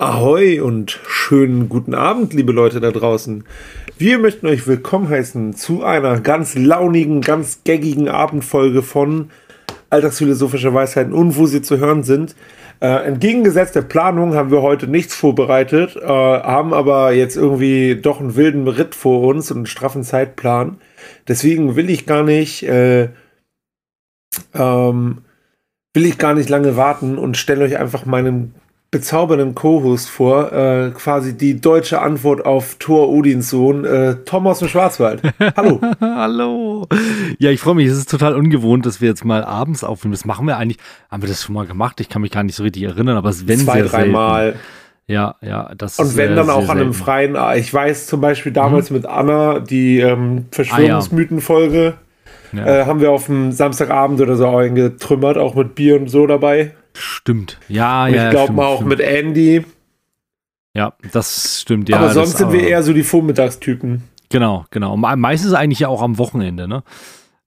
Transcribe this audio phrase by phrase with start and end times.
[0.00, 3.42] Ahoi und schönen guten Abend, liebe Leute da draußen.
[3.96, 9.30] Wir möchten euch willkommen heißen zu einer ganz launigen, ganz gaggigen Abendfolge von
[9.90, 12.36] Alltagsphilosophischer Weisheiten und wo sie zu hören sind.
[12.78, 18.20] Äh, entgegengesetzt der Planung haben wir heute nichts vorbereitet, äh, haben aber jetzt irgendwie doch
[18.20, 20.78] einen wilden Ritt vor uns und einen straffen Zeitplan.
[21.26, 23.08] Deswegen will ich gar nicht, äh,
[24.54, 25.22] ähm,
[25.92, 28.54] will ich gar nicht lange warten und stelle euch einfach meinen
[28.90, 34.60] bezaubernden Co-Host vor, äh, quasi die deutsche Antwort auf Thor Odins Sohn, äh, Tom aus
[34.60, 35.20] dem Schwarzwald.
[35.56, 35.80] Hallo.
[36.00, 36.86] Hallo.
[37.38, 37.88] Ja, ich freue mich.
[37.88, 40.12] Es ist total ungewohnt, dass wir jetzt mal abends aufnehmen.
[40.12, 40.78] Das machen wir eigentlich.
[41.10, 42.00] Haben wir das schon mal gemacht?
[42.00, 44.56] Ich kann mich gar nicht so richtig erinnern, aber es wenn Zwei, dreimal.
[45.06, 48.90] Ja, ja, das Und wenn dann auch an einem freien, ich weiß zum Beispiel damals
[48.90, 48.96] mhm.
[48.96, 52.66] mit Anna, die ähm, Verschwörungsmythenfolge, ah, ja.
[52.66, 52.80] ja.
[52.80, 56.72] äh, haben wir auf dem Samstagabend oder so eingetrümmert, auch mit Bier und so dabei.
[56.98, 57.58] Stimmt.
[57.68, 58.26] Ja, und ja.
[58.26, 58.90] Ich glaube mal auch stimmt.
[58.90, 59.64] mit Andy.
[60.74, 61.88] Ja, das stimmt.
[61.88, 64.02] Ja, aber sonst sind wir eher so die Vormittagstypen.
[64.30, 64.96] Genau, genau.
[64.96, 66.82] Meistens eigentlich ja auch am Wochenende, ne?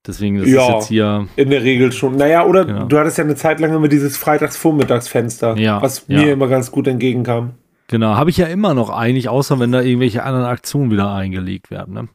[0.06, 1.28] Deswegen das ja, ist jetzt hier.
[1.36, 2.16] In der Regel schon.
[2.16, 2.86] Naja, oder genau.
[2.86, 6.32] du hattest ja eine Zeit lang immer dieses Freitags-Vormittagsfenster, ja, was mir ja.
[6.32, 7.52] immer ganz gut entgegenkam.
[7.86, 11.70] Genau, habe ich ja immer noch eigentlich, außer wenn da irgendwelche anderen Aktionen wieder eingelegt
[11.70, 12.08] werden, ne?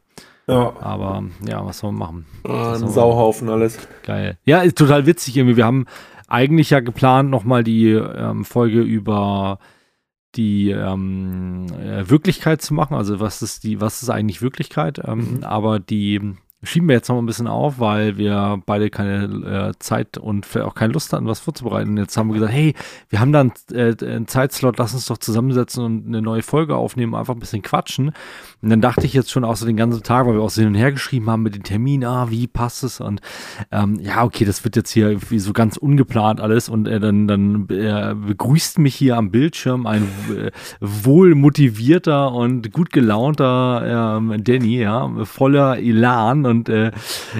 [0.48, 0.72] Ja.
[0.80, 2.26] Aber ja, was soll man machen?
[2.44, 3.78] Ah, ein Sauhaufen alles.
[4.04, 4.38] Geil.
[4.44, 5.56] Ja, ist total witzig irgendwie.
[5.56, 5.86] Wir haben
[6.28, 9.58] eigentlich ja geplant, nochmal die ähm, Folge über
[10.34, 12.94] die ähm, äh, Wirklichkeit zu machen.
[12.94, 15.00] Also was ist die, was ist eigentlich Wirklichkeit?
[15.04, 15.44] Ähm, mhm.
[15.44, 20.18] Aber die schieben wir jetzt noch ein bisschen auf, weil wir beide keine äh, Zeit
[20.18, 21.96] und auch keine Lust hatten, was vorzubereiten.
[21.96, 22.74] Jetzt haben wir gesagt, hey,
[23.08, 27.14] wir haben dann äh, einen Zeitslot, lass uns doch zusammensetzen und eine neue Folge aufnehmen,
[27.14, 28.08] einfach ein bisschen quatschen.
[28.60, 30.60] Und dann dachte ich jetzt schon auch so den ganzen Tag, weil wir auch so
[30.60, 33.00] hin und her geschrieben haben mit den Terminen, ah, wie passt es?
[33.00, 33.20] Und
[33.70, 36.68] ähm, ja, okay, das wird jetzt hier wie so ganz ungeplant alles.
[36.68, 42.72] Und äh, dann, dann äh, begrüßt mich hier am Bildschirm ein äh, wohl motivierter und
[42.72, 46.90] gut gelaunter ähm, Danny, ja, voller Elan und äh,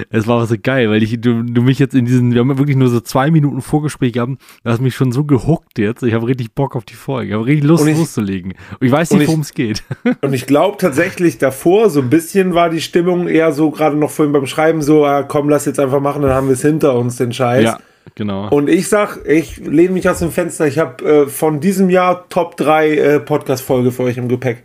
[0.09, 2.57] es war auch so geil, weil ich, du, du mich jetzt in diesen, wir haben
[2.57, 4.33] wirklich nur so zwei Minuten Vorgespräch gehabt,
[4.63, 6.03] du hast mich schon so gehuckt jetzt.
[6.03, 8.53] Ich habe richtig Bock auf die Folge, ich habe richtig Lust ich, loszulegen.
[8.79, 9.83] Und ich weiß nicht, worum es geht.
[10.21, 14.11] Und ich glaube tatsächlich davor, so ein bisschen war die Stimmung eher so, gerade noch
[14.11, 16.95] vorhin beim Schreiben, so, ah, komm, lass jetzt einfach machen, dann haben wir es hinter
[16.95, 17.63] uns, den Scheiß.
[17.63, 17.79] Ja.
[18.15, 18.49] Genau.
[18.49, 20.67] Und ich sag, ich lehne mich aus dem Fenster.
[20.67, 24.63] Ich habe äh, von diesem Jahr Top 3 äh, Podcast-Folge für euch im Gepäck.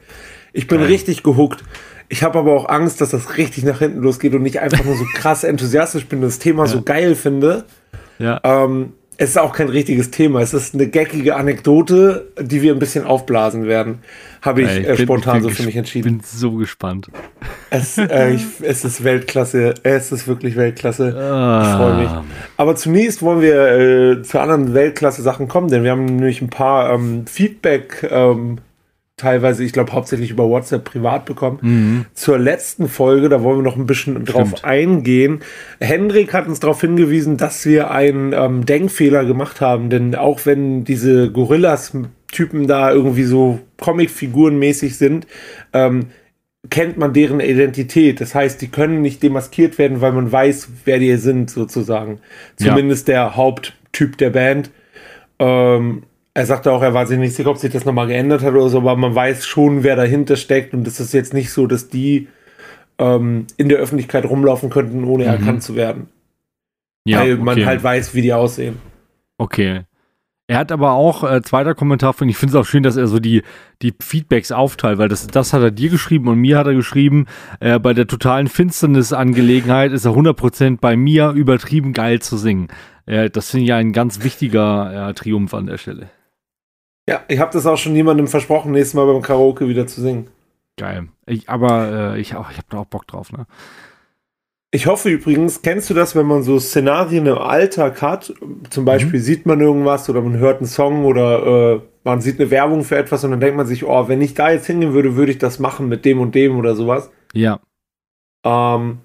[0.53, 0.87] Ich bin Geil.
[0.88, 1.62] richtig gehuckt.
[2.09, 4.97] Ich habe aber auch Angst, dass das richtig nach hinten losgeht und nicht einfach nur
[4.97, 6.69] so krass enthusiastisch bin und das Thema ja.
[6.69, 7.65] so geil finde.
[8.19, 8.41] Ja.
[8.44, 10.41] Ähm, es ist auch kein richtiges Thema.
[10.41, 14.00] Es ist eine geckige Anekdote, die wir ein bisschen aufblasen werden.
[14.42, 16.16] Habe ich, ich äh, spontan so für mich entschieden.
[16.16, 17.10] Ich bin so gespannt.
[17.70, 19.75] Es, äh, ich, es ist Weltklasse.
[19.82, 21.15] Es ist wirklich Weltklasse.
[21.16, 21.62] Ah.
[21.62, 22.10] Ich freue mich.
[22.56, 26.92] Aber zunächst wollen wir äh, zu anderen Weltklasse-Sachen kommen, denn wir haben nämlich ein paar
[26.92, 28.59] ähm, Feedback- ähm,
[29.16, 31.58] teilweise, ich glaube, hauptsächlich über WhatsApp privat bekommen.
[31.62, 32.06] Mhm.
[32.14, 34.34] Zur letzten Folge, da wollen wir noch ein bisschen Stimmt.
[34.34, 35.41] drauf eingehen.
[35.80, 40.84] Hendrik hat uns darauf hingewiesen, dass wir einen ähm, Denkfehler gemacht haben, denn auch wenn
[40.84, 45.28] diese Gorillas-Typen da irgendwie so Comicfigurenmäßig sind,
[45.72, 46.06] ähm,
[46.70, 48.20] kennt man deren Identität.
[48.20, 52.20] Das heißt, die können nicht demaskiert werden, weil man weiß, wer die sind, sozusagen.
[52.56, 53.14] Zumindest ja.
[53.14, 54.70] der Haupttyp der Band.
[55.38, 56.04] Ähm,
[56.34, 58.69] er sagte auch, er war sich nicht sicher, ob sich das nochmal geändert hat oder
[58.69, 61.89] so, aber man weiß schon, wer dahinter steckt und es ist jetzt nicht so, dass
[61.89, 62.28] die
[62.99, 65.31] ähm, in der Öffentlichkeit rumlaufen könnten, ohne mhm.
[65.31, 66.09] erkannt zu werden.
[67.05, 67.43] Ja, Weil okay.
[67.43, 68.78] man halt weiß, wie die aussehen.
[69.39, 69.83] Okay.
[70.47, 73.06] Er hat aber auch, äh, zweiter Kommentar von, ich finde es auch schön, dass er
[73.06, 73.43] so die,
[73.81, 77.27] die Feedbacks aufteilt, weil das, das hat er dir geschrieben und mir hat er geschrieben,
[77.61, 82.69] äh, bei der totalen Finsternis-Angelegenheit ist er 100% bei mir übertrieben geil zu singen.
[83.06, 86.11] Äh, das finde ich ja ein ganz wichtiger äh, Triumph an der Stelle.
[87.09, 90.28] Ja, ich habe das auch schon jemandem versprochen, nächstes Mal beim Karaoke wieder zu singen.
[90.76, 91.09] Geil.
[91.26, 93.47] Ich, aber äh, ich, auch, ich habe da auch Bock drauf, ne?
[94.70, 98.34] Ich hoffe übrigens, kennst du das, wenn man so Szenarien im Alltag hat?
[98.71, 99.24] Zum Beispiel mhm.
[99.24, 102.97] sieht man irgendwas oder man hört einen Song oder äh, man sieht eine Werbung für
[102.97, 105.39] etwas und dann denkt man sich, oh, wenn ich da jetzt hingehen würde, würde ich
[105.39, 107.12] das machen mit dem und dem oder sowas.
[107.34, 107.60] Ja.
[108.45, 108.98] Ähm,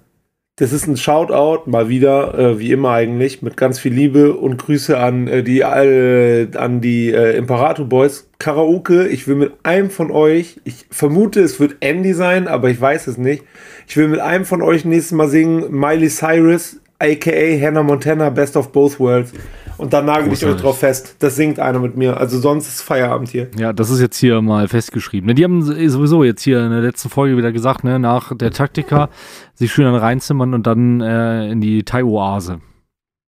[0.60, 4.58] das ist ein Shoutout, mal wieder, äh, wie immer eigentlich, mit ganz viel Liebe und
[4.58, 8.28] Grüße an äh, die, äh, an die äh, Imperator Boys.
[8.38, 12.78] Karaoke, ich will mit einem von euch, ich vermute, es wird Andy sein, aber ich
[12.78, 13.42] weiß es nicht.
[13.88, 18.56] Ich will mit einem von euch nächstes Mal singen Miley Cyrus, aka Hannah Montana, Best
[18.56, 19.32] of Both Worlds.
[19.78, 21.16] Und dann nagel ich euch drauf fest.
[21.20, 22.18] Das singt einer mit mir.
[22.18, 23.48] Also sonst ist Feierabend hier.
[23.58, 25.26] Ja, das ist jetzt hier mal festgeschrieben.
[25.26, 28.50] Ne, die haben sowieso jetzt hier in der letzten Folge wieder gesagt, ne, nach der
[28.50, 29.08] Taktika
[29.54, 32.60] sich schön dann reinzimmern und dann äh, in die Thai-Oase.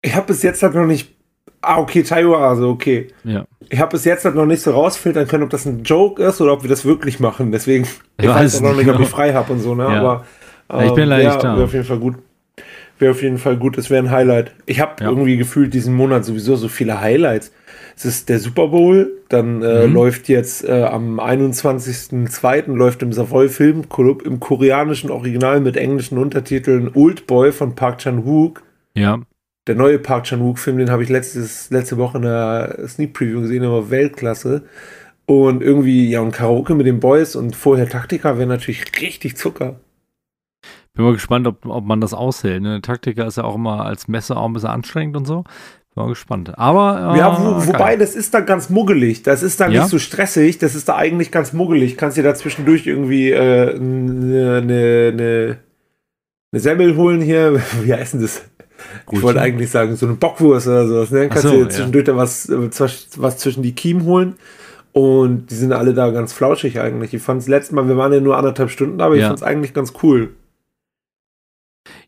[0.02, 1.16] Ich habe bis jetzt halt noch nicht
[1.64, 3.10] Ah, okay, also okay.
[3.24, 3.46] Ja.
[3.70, 6.42] Ich habe bis jetzt halt noch nicht so rausfiltern können, ob das ein Joke ist
[6.42, 7.52] oder ob wir das wirklich machen.
[7.52, 7.88] Deswegen,
[8.18, 9.84] ich, weiß auch noch nicht, ob ich frei habe und so, ne?
[9.84, 10.24] Ja.
[10.68, 11.64] Aber Ja, ich bin leider nicht da.
[11.64, 12.16] Auf jeden Fall gut.
[13.02, 14.54] Wäre auf jeden Fall gut, das wäre ein Highlight.
[14.68, 15.10] Ich habe Ja.
[15.10, 17.52] irgendwie gefühlt diesen Monat sowieso so viele Highlights.
[17.98, 19.94] Es ist der Super Bowl, dann äh, Mhm.
[19.94, 22.76] läuft jetzt äh, am 21.02.
[22.76, 27.98] läuft im Savoy Film Club im koreanischen Original mit englischen Untertiteln Old Boy von Park
[28.00, 28.64] Chan-wook.
[28.96, 29.20] Ja.
[29.68, 33.64] Der neue Park Chan-wook-Film, den habe ich letztes, letzte Woche in der Sneak Preview gesehen,
[33.64, 34.64] aber Weltklasse.
[35.26, 39.80] Und irgendwie, ja, und Karaoke mit den Boys und vorher Taktika wäre natürlich richtig Zucker.
[40.94, 42.62] Bin mal gespannt, ob, ob man das aushält.
[42.62, 42.82] Ne?
[42.82, 45.44] Taktiker ist ja auch immer als Messe auch ein bisschen anstrengend und so.
[45.96, 46.58] Bin mal gespannt.
[46.58, 47.14] Aber.
[47.16, 49.24] äh, Ja, wo, wobei, das ist da ganz muggelig.
[49.24, 49.82] Das ist da Ja?
[49.82, 50.58] nicht so stressig.
[50.58, 51.96] Das ist da eigentlich ganz muggelig.
[51.98, 55.58] Kannst dir da zwischendurch irgendwie eine äh, ne, ne, ne,
[56.52, 57.62] ne Semmel holen hier.
[57.84, 58.44] Wie heißt denn das?
[59.02, 59.22] Ich Gut.
[59.22, 61.12] wollte eigentlich sagen, so eine Bockwurst oder sowas.
[61.12, 61.30] Ne?
[61.30, 61.70] Kannst so, dir ja.
[61.70, 62.70] zwischendurch da was, äh,
[63.18, 64.36] was zwischen die Kiemen holen.
[64.92, 67.14] Und die sind alle da ganz flauschig eigentlich.
[67.14, 69.28] Ich fand es letztes Mal, wir waren ja nur anderthalb Stunden da, aber ich Ja.
[69.28, 70.32] fand es eigentlich ganz cool.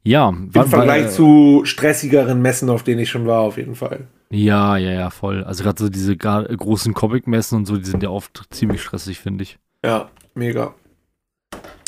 [0.03, 3.75] Ja, Im wann- Vergleich wann- zu stressigeren Messen, auf denen ich schon war, auf jeden
[3.75, 4.07] Fall.
[4.29, 5.44] Ja, ja, ja, voll.
[5.44, 9.44] Also gerade so diese großen Comic-Messen und so, die sind ja oft ziemlich stressig, finde
[9.44, 9.59] ich.
[9.85, 10.73] Ja, mega.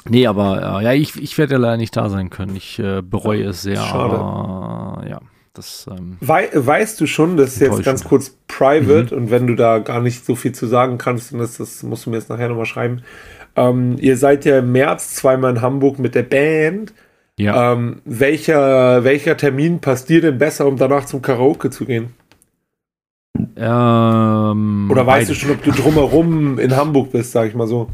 [0.08, 2.56] Nee, aber äh, ja, ich, ich werde ja leider nicht da sein können.
[2.56, 4.14] Ich äh, bereue es sehr, Schade.
[4.20, 5.20] aber ja,
[5.54, 9.56] das ähm, Wei weißt du schon, das ist jetzt ganz kurz private und wenn du
[9.56, 12.30] da gar nicht so viel zu sagen kannst, dann ist das musst du mir jetzt
[12.30, 13.02] nachher nochmal schreiben.
[13.56, 16.94] Ähm, ihr seid ja im März zweimal in Hamburg mit der Band.
[17.40, 17.74] Ja.
[17.74, 22.14] Ähm, welcher, welcher Termin passt dir denn besser, um danach zum Karaoke zu gehen?
[23.58, 25.28] ähm, Oder weißt beide.
[25.28, 27.90] du schon, ob du drumherum in Hamburg bist, sag ich mal so?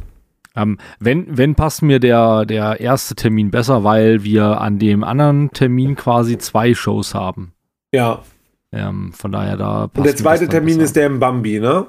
[0.56, 5.50] Ähm, wenn, wenn passt mir der, der erste Termin besser, weil wir an dem anderen
[5.52, 7.54] Termin quasi zwei Shows haben.
[7.94, 8.20] Ja.
[8.74, 10.84] Ähm, von daher da passt Und der zweite Termin besser.
[10.86, 11.86] ist der im Bambi, ne?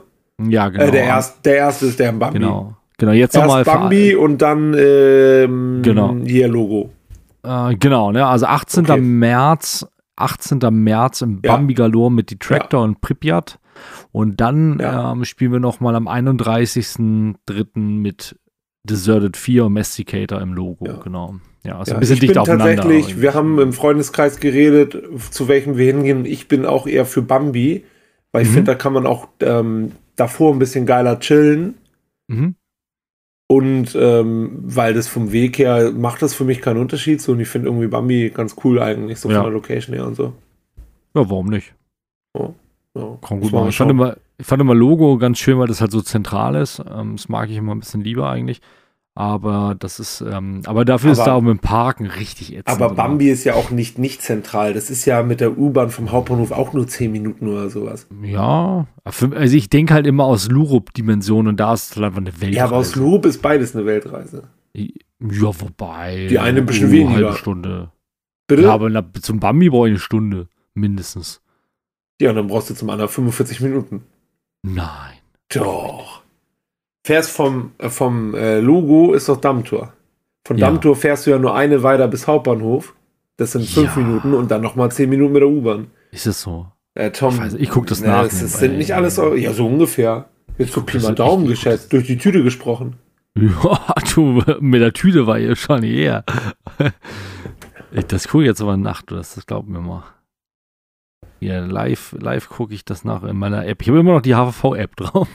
[0.48, 0.84] Ja, genau.
[0.84, 2.38] Äh, der, erst, der erste ist der im Bambi.
[2.38, 2.74] Genau.
[2.98, 3.64] Genau, jetzt Erst nochmal.
[3.64, 6.14] Bambi und dann ähm, Genau.
[6.24, 6.90] hier Logo.
[7.42, 8.26] Äh, genau, ne?
[8.26, 8.84] Also 18.
[8.84, 9.00] Okay.
[9.00, 9.86] März,
[10.16, 10.58] 18.
[10.70, 11.56] März im Ja.
[11.56, 13.58] Bambi Galore mit Detractor und Pripyat.
[14.12, 15.12] Und dann Ja.
[15.12, 18.00] ähm, spielen wir nochmal am 31.03.
[18.00, 18.38] mit
[18.84, 20.96] Deserted 4 und Masticator im Logo, Ja.
[21.02, 21.36] genau.
[21.64, 22.76] Ja, also Ja, ein bisschen ich dicht bin aufeinander.
[22.82, 24.98] tatsächlich, wir haben im Freundeskreis geredet,
[25.30, 26.24] zu welchem wir hingehen.
[26.24, 27.84] Ich bin auch eher für Bambi,
[28.32, 28.54] weil ich Mhm.
[28.54, 31.74] finde, da kann man auch ähm, davor ein bisschen geiler chillen.
[32.26, 32.56] Mhm.
[33.48, 37.20] Und ähm, weil das vom Weg her macht das für mich keinen Unterschied.
[37.20, 39.36] So, und ich finde irgendwie Bambi ganz cool eigentlich, so Ja.
[39.36, 40.32] von der Location her und so.
[41.14, 41.74] Ja, warum nicht?
[42.38, 42.50] Ja,
[43.22, 43.68] Kann muss gut machen.
[43.68, 46.82] Ich fand, immer, ich fand immer Logo ganz schön, weil das halt so zentral ist.
[46.90, 48.60] Ähm, das mag ich immer ein bisschen lieber eigentlich.
[49.14, 52.68] Aber das ist, ähm, aber dafür ist Aber- da um im Parken richtig ätzend.
[52.68, 52.94] Aber oder?
[52.94, 54.72] Bambi ist ja auch nicht nicht zentral.
[54.72, 58.06] Das ist ja mit der U-Bahn vom Hauptbahnhof auch nur 10 Minuten oder sowas.
[58.22, 62.40] Ja, also ich denke halt immer aus Lurup-Dimensionen und da ist es halt einfach eine
[62.40, 62.54] Welt.
[62.54, 64.48] Ja, aber aus Loop ist beides eine Weltreise.
[64.74, 66.28] Ja, wobei.
[66.30, 67.26] Die eine ein bisschen oh, weniger.
[67.26, 67.92] halbe Stunde.
[68.46, 68.62] Bitte?
[68.62, 70.48] Ja, aber zum Bambi brauche ich eine Stunde.
[70.74, 71.42] Mindestens.
[72.20, 74.04] Ja, und dann brauchst du zum anderen 45 Minuten.
[74.62, 75.18] Nein.
[75.52, 76.21] Doch.
[77.04, 79.92] Fährst vom, äh, vom äh, Logo ist doch Dammtor.
[80.46, 80.66] Von Ja.
[80.66, 82.94] Dammtor fährst du ja nur eine weiter bis Hauptbahnhof.
[83.36, 84.02] Das sind fünf Ja.
[84.02, 85.88] Minuten und dann nochmal zehn Minuten mit der U-Bahn.
[86.10, 86.66] Ist es so?
[86.94, 88.46] Äh, Tom, Ich ich guck das ne, nach nebenbei.
[88.46, 90.28] sind nicht alles, ja, so ungefähr.
[90.58, 92.96] Jetzt so Pi das- mal Daumen guck geschätzt, durch die Tüte gesprochen.
[93.34, 96.24] Ja, du, mit der Tüte war ihr schon eher.
[98.08, 100.02] Das gucke ich jetzt aber nach, du, das, das glaub mir mal.
[101.42, 103.82] Ja, live, live gucke ich das nach in meiner App.
[103.82, 105.26] Ich habe immer noch die HVV-App drauf.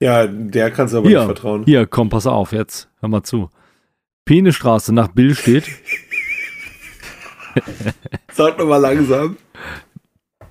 [0.00, 1.18] Ja, der kannst du aber Hier.
[1.18, 1.64] nicht vertrauen.
[1.64, 3.50] Hier, komm, pass auf, jetzt, hör mal zu.
[4.24, 5.64] Penestraße nach Bill steht.
[8.32, 9.36] Sag doch mal langsam.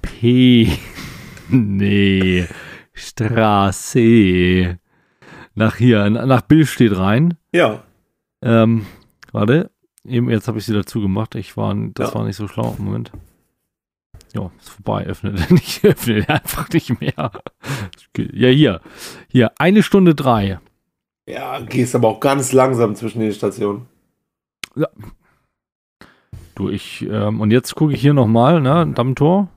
[0.01, 0.69] P.
[1.50, 2.48] Nee.
[2.93, 4.77] Straße.
[5.55, 7.36] Nach hier, nach Bill steht rein.
[7.53, 7.83] Ja,
[8.43, 8.86] Ähm,
[9.31, 9.71] warte.
[10.03, 11.36] Eben, jetzt habe ich sie dazu gemacht.
[11.36, 12.15] Ich war, das Ja.
[12.15, 12.75] war nicht so schlau.
[12.79, 13.12] Moment.
[14.33, 15.05] Ja, ist vorbei.
[15.05, 15.83] Öffnet nicht.
[15.85, 17.31] Öffnet einfach nicht mehr.
[18.17, 18.81] Ja, hier.
[19.27, 20.59] Hier, eine Stunde drei.
[21.27, 23.88] ja, gehst aber auch ganz langsam zwischen den Stationen.
[26.55, 29.50] Du, ich, ähm, und jetzt gucke ich hier nochmal, ne, Dammtor.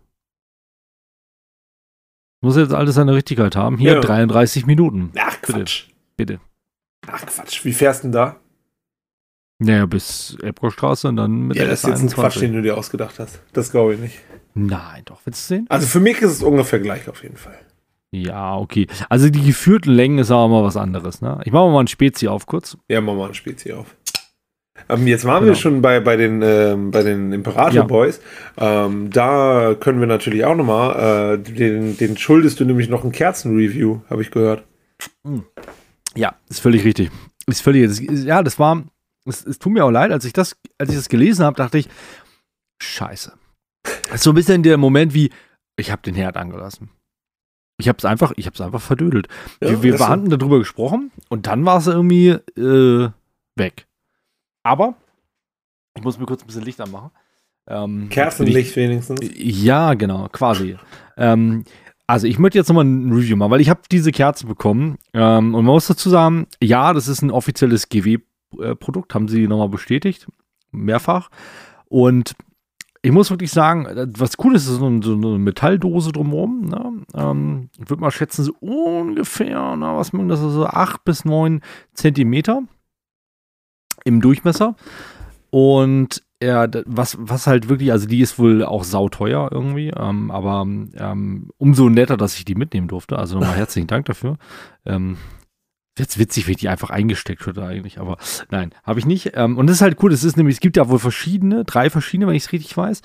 [2.40, 3.78] Muss jetzt alles seine Richtigkeit haben.
[3.78, 4.00] Hier, Ja.
[4.00, 5.12] 33 Minuten.
[5.18, 5.86] Ach, Quatsch.
[6.16, 6.40] Bitte.
[7.06, 7.64] Ach, Quatsch.
[7.64, 8.36] Wie fährst du denn da?
[9.64, 12.40] Naja, bis Elbgaustraße und dann mit Ja, der das ist jetzt ein Quatsch, S21.
[12.40, 13.40] den du dir ausgedacht hast.
[13.52, 14.18] Das glaube ich nicht.
[14.54, 15.66] Nein, doch, willst du sehen?
[15.68, 17.58] Also für mich ist es ungefähr gleich auf jeden Fall.
[18.12, 18.86] Ja, okay.
[19.08, 21.40] Also die geführten Längen ist aber mal was anderes, ne?
[21.44, 22.76] Ich mache mal ein Spezi auf kurz.
[22.88, 23.96] Ja, mach mal ein Spezi auf.
[24.88, 25.52] Ähm, jetzt waren genau.
[25.52, 26.40] wir schon bei, bei den,
[26.90, 27.82] bei den Imperator ja.
[27.82, 28.20] Boys.
[28.56, 33.12] Ähm, da können wir natürlich auch nochmal, äh, den, den schuldest du nämlich noch ein
[33.12, 34.64] Kerzenreview, habe ich gehört.
[36.14, 37.10] Ja, ist völlig richtig.
[37.46, 38.84] Ist völlig, das, ja, das war,
[39.24, 41.78] es, es tut mir auch leid, als ich das, als ich das gelesen habe, dachte
[41.78, 41.88] ich,
[42.82, 43.32] scheiße.
[43.82, 45.30] Das ist so ein bisschen der Moment wie,
[45.76, 46.90] ich habe den Herd angelassen.
[47.78, 49.28] Ich habe es einfach, ich habe es einfach verdödelt.
[49.60, 50.36] Ja, wir wir hatten so.
[50.36, 53.10] darüber gesprochen und dann war es irgendwie äh,
[53.56, 53.86] weg.
[54.62, 54.94] Aber
[55.96, 57.10] ich muss mir kurz ein bisschen Licht anmachen.
[57.66, 59.20] Ähm, Kerzenlicht ich, wenigstens.
[59.34, 60.76] Ja, genau, quasi.
[61.16, 61.64] ähm,
[62.06, 65.54] also ich möchte jetzt nochmal ein Review machen, weil ich habe diese Kerze bekommen ähm,
[65.54, 67.88] und man muss dazu sagen, ja, das ist ein offizielles
[68.56, 70.26] GW-Produkt, haben sie nochmal bestätigt,
[70.70, 71.30] mehrfach.
[71.86, 72.34] Und
[73.02, 76.66] ich muss wirklich sagen, was cool ist, ist so, eine Metalldose drumherum.
[76.66, 76.92] Ne?
[77.14, 81.24] Ähm, ich würde mal schätzen, so ungefähr, na, was man das ist, so 8 bis
[81.26, 81.60] 9
[81.92, 82.62] Zentimeter
[84.04, 84.74] im Durchmesser.
[85.50, 90.62] Und ja, was, was halt wirklich, also die ist wohl auch sauteuer irgendwie, ähm, aber
[90.62, 93.18] ähm, umso netter, dass ich die mitnehmen durfte.
[93.18, 94.36] Also nochmal herzlichen Dank dafür.
[94.84, 95.16] Ähm,
[95.96, 98.16] Jetzt witzig, wie ich die einfach eingesteckt hätte eigentlich, aber
[98.50, 99.32] nein, habe ich nicht.
[99.34, 101.88] Ähm, und das ist halt cool, es ist nämlich, es gibt ja wohl verschiedene, drei
[101.88, 103.00] verschiedene, wenn ich es richtig weiß.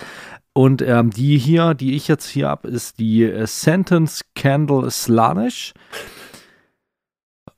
[0.53, 5.73] Und ähm, die hier, die ich jetzt hier habe, ist die äh, Sentence Candle Slanish.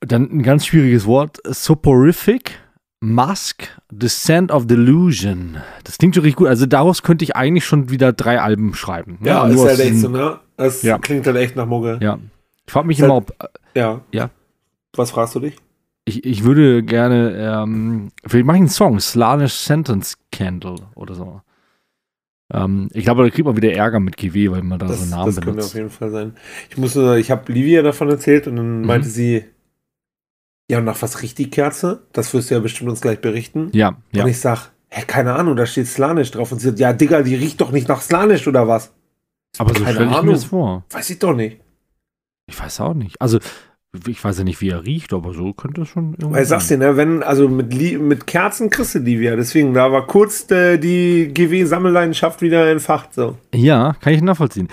[0.00, 2.58] Dann ein ganz schwieriges Wort, Soporific.
[3.04, 5.58] Musk, Descent of Delusion.
[5.82, 6.46] Das klingt schon richtig gut.
[6.46, 9.18] Also daraus könnte ich eigentlich schon wieder drei Alben schreiben.
[9.20, 9.30] Ne?
[9.30, 10.38] Ja, ist halt echt so, ne?
[10.56, 10.98] Das ja.
[10.98, 11.98] klingt halt echt nach Muggel.
[12.00, 12.20] Ja.
[12.64, 13.50] Ich frage mich ist immer, halt, ob.
[13.74, 14.02] Ja.
[14.12, 14.30] Ja.
[14.96, 15.56] Was fragst du dich?
[16.04, 21.40] Ich, ich würde gerne, ähm, vielleicht mache ich einen Song, Slanish Sentence Candle oder so.
[22.52, 25.14] Ähm, ich glaube, da kriegt man wieder Ärger mit GW, weil man da das, so
[25.14, 25.36] Namen das benutzt.
[25.36, 26.34] Das könnte auf jeden Fall sein.
[26.70, 28.86] Ich muss ich habe Livia davon erzählt und dann mhm.
[28.86, 29.44] meinte sie,
[30.70, 32.06] ja, und nach was riecht die Kerze?
[32.12, 33.70] Das wirst du ja bestimmt uns gleich berichten.
[33.72, 34.24] Ja, ja.
[34.24, 36.52] Und ich sag, hä, keine Ahnung, da steht Slanisch drauf.
[36.52, 38.92] Und sie sagt, ja, Digga, die riecht doch nicht nach Slanisch oder was?
[39.58, 40.84] Aber so stelle ich mir das vor.
[40.90, 41.60] Weiß ich doch nicht.
[42.46, 43.20] Ich weiß auch nicht.
[43.20, 43.38] Also,
[44.08, 46.36] ich weiß ja nicht, wie er riecht, aber so könnte es schon irgendwie.
[46.36, 49.36] Weil sagst du, ne, wenn, also mit, mit Kerzen kriegst du die wieder.
[49.36, 53.36] Deswegen, da war kurz äh, die GW-Sammelleidenschaft wieder entfacht, so.
[53.54, 54.68] Ja, kann ich nachvollziehen.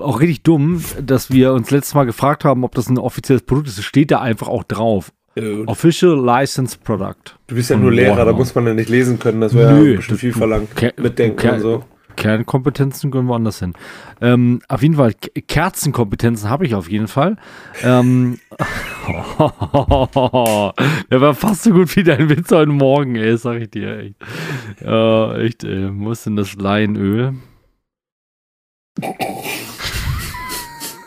[0.00, 3.68] Auch richtig dumm, dass wir uns letztes Mal gefragt haben, ob das ein offizielles Produkt
[3.68, 3.78] ist.
[3.78, 5.12] Es steht da einfach auch drauf.
[5.34, 7.36] Ja, Official License Product.
[7.46, 8.24] Du bist ja nur Lehrer, Warner.
[8.26, 9.40] da muss man ja nicht lesen können.
[9.40, 10.68] Das wäre ja bestimmt viel verlangt.
[10.98, 11.84] Mitdenken und so.
[12.16, 13.74] Kernkompetenzen können wir anders hin.
[14.20, 17.36] Ähm, auf jeden Fall, Kerzenkompetenzen habe ich auf jeden Fall.
[17.82, 18.38] Ähm,
[19.08, 23.98] der war fast so gut wie dein Witz heute Morgen, ey, sag ich dir.
[23.98, 24.16] Echt,
[24.82, 25.90] äh, echt ey.
[25.92, 27.34] Wo ist denn das Leinöl?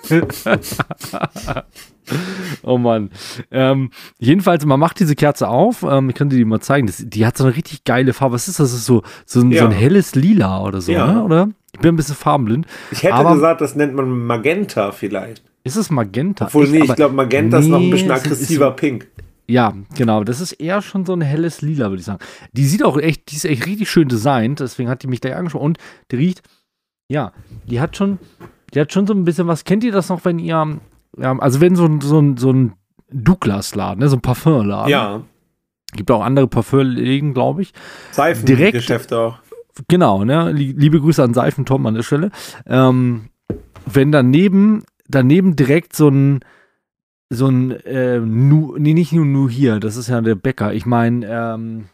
[2.64, 3.10] oh Mann.
[3.52, 5.84] Ähm, jedenfalls, man macht diese Kerze auf.
[5.84, 6.88] Ähm, ich könnte die mal zeigen.
[6.88, 8.36] Das, die hat so eine richtig geile Farbe.
[8.36, 8.72] Was ist das?
[8.72, 9.62] Das ist so, so, ein, ja.
[9.62, 11.12] so ein helles Lila oder so, ja.
[11.12, 11.24] ne?
[11.24, 11.50] oder?
[11.74, 12.68] Ich bin ein bisschen farbenblind.
[12.92, 15.44] Ich hätte aber, gesagt, das nennt man Magenta vielleicht.
[15.64, 16.46] Ist es Magenta?
[16.46, 19.08] Obwohl, nee, ich glaube, Magenta nee, ist noch ein bisschen aggressiver ist, Pink.
[19.48, 20.24] Ja, genau.
[20.24, 22.24] Das ist eher schon so ein helles Lila, würde ich sagen.
[22.52, 24.60] Die sieht auch echt, die ist echt richtig schön designt.
[24.60, 25.62] Deswegen hat die mich da angeschaut.
[25.62, 25.78] Und
[26.12, 26.42] die riecht,
[27.10, 27.32] ja,
[27.68, 28.20] die hat schon,
[28.74, 29.64] die hat schon so ein bisschen was.
[29.64, 30.80] Kennt ihr das noch, wenn ihr
[31.18, 32.74] ja, also wenn so, so, so ein
[33.12, 34.90] Douglas-Laden, ne, so ein Parfümladen.
[34.90, 35.22] Ja.
[35.94, 37.74] Gibt auch andere Parfümläden, glaube ich.
[38.12, 39.40] Seifengeschäfte auch.
[39.88, 40.52] Genau, ne?
[40.52, 42.32] Liebe Grüße an Seifentom an der Stelle.
[42.66, 43.30] Ähm,
[43.86, 46.40] wenn daneben, daneben direkt so ein,
[47.30, 50.74] so ein, äh, nu, nee, nicht nur, nur hier, das ist ja der Bäcker.
[50.74, 51.86] Ich meine, ähm,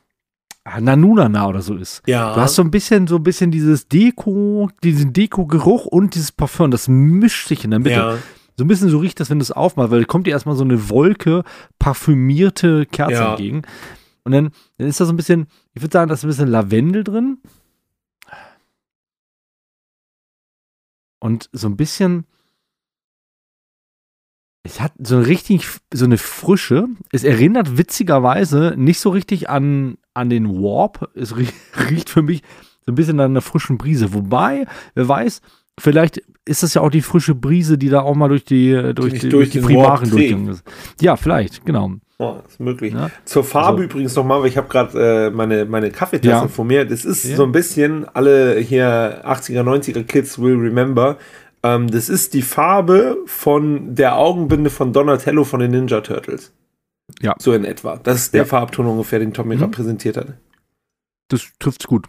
[0.79, 2.03] Nanunana oder so ist.
[2.05, 2.35] Ja.
[2.35, 6.69] Du hast so ein bisschen, so ein bisschen dieses Deko, diesen Deko-Geruch und dieses Parfüm,
[6.69, 7.95] das mischt sich in der Mitte.
[7.95, 8.17] Ja.
[8.61, 10.63] So ein bisschen so riecht das, wenn du es aufmachst, weil kommt dir erstmal so
[10.63, 11.43] eine Wolke
[11.79, 13.29] parfümierte Kerze ja.
[13.31, 13.63] entgegen.
[14.23, 16.47] Und dann, dann ist da so ein bisschen, ich würde sagen, da ist ein bisschen
[16.47, 17.39] Lavendel drin.
[21.17, 22.27] Und so ein bisschen,
[24.61, 26.85] es hat so eine richtig, so eine Frische.
[27.11, 31.09] Es erinnert witzigerweise nicht so richtig an, an den Warp.
[31.15, 31.35] Es
[31.89, 32.43] riecht für mich
[32.85, 34.13] so ein bisschen an einer frischen Brise.
[34.13, 35.41] Wobei, wer weiß,
[35.81, 39.13] vielleicht ist das ja auch die frische Brise, die da auch mal durch die, durch
[39.13, 40.63] die, die, durch die Primaren durchgegangen ist.
[41.01, 41.93] Ja, vielleicht, genau.
[42.19, 42.93] Oh, ist möglich.
[42.93, 43.09] Ja?
[43.25, 46.47] Zur Farbe also, übrigens nochmal, weil ich habe gerade äh, meine, meine Kaffeetasse ja.
[46.47, 46.85] vor mir.
[46.85, 47.35] Das ist ja.
[47.35, 51.17] so ein bisschen, alle hier 80er, 90er Kids will remember.
[51.63, 56.53] Ähm, das ist die Farbe von der Augenbinde von Donatello von den Ninja Turtles.
[57.21, 57.35] Ja.
[57.39, 57.97] So in etwa.
[57.97, 59.71] Das ist der Farbton ungefähr, den Tommy mhm.
[59.71, 60.27] präsentiert hat.
[61.27, 62.07] Das trifft's gut.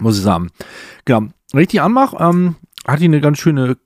[0.00, 0.50] Muss ich sagen.
[1.04, 3.76] Genau richtig anmache, ähm, hat die eine ganz schöne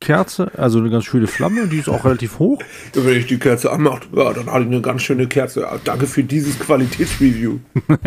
[0.00, 2.62] Kerze, also eine ganz schöne Flamme, die ist auch relativ hoch.
[2.94, 5.66] Wenn ich die Kerze anmache, ja, dann habe ich eine ganz schöne Kerze.
[5.84, 7.58] Danke für dieses Qualitätsreview.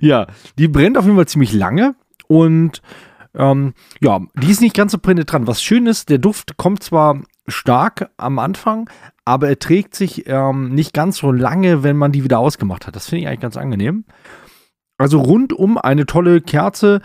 [0.00, 0.26] ja,
[0.58, 1.94] die brennt auf jeden Fall ziemlich lange
[2.28, 2.82] und
[3.34, 5.46] ähm, ja, die ist nicht ganz so penetrant.
[5.46, 8.90] Was schön ist, der Duft kommt zwar stark am Anfang,
[9.24, 12.96] aber er trägt sich ähm, nicht ganz so lange, wenn man die wieder ausgemacht hat.
[12.96, 14.04] Das finde ich eigentlich ganz angenehm.
[14.98, 17.00] Also rundum eine tolle Kerze.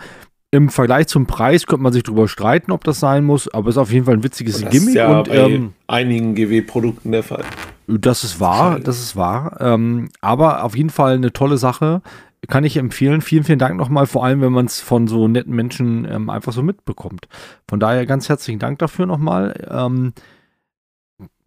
[0.50, 3.74] Im Vergleich zum Preis könnte man sich darüber streiten, ob das sein muss, aber es
[3.74, 4.90] ist auf jeden Fall ein witziges das Gimmick.
[4.90, 7.44] Ist ja und bei ähm, einigen GW-Produkten der Fall.
[7.86, 9.56] Das ist wahr, das ist wahr.
[9.60, 12.02] Ähm, aber auf jeden Fall eine tolle Sache.
[12.46, 13.20] Kann ich empfehlen.
[13.20, 16.52] Vielen, vielen Dank nochmal, vor allem wenn man es von so netten Menschen ähm, einfach
[16.52, 17.26] so mitbekommt.
[17.68, 19.54] Von daher ganz herzlichen Dank dafür nochmal.
[19.70, 20.12] Ähm,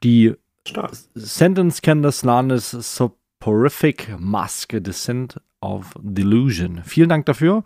[0.03, 0.33] die
[0.67, 0.91] Stark.
[1.15, 2.71] Sentence Can des Landes
[3.47, 6.81] Soporific Mask Descent of Delusion.
[6.83, 7.63] Vielen Dank dafür.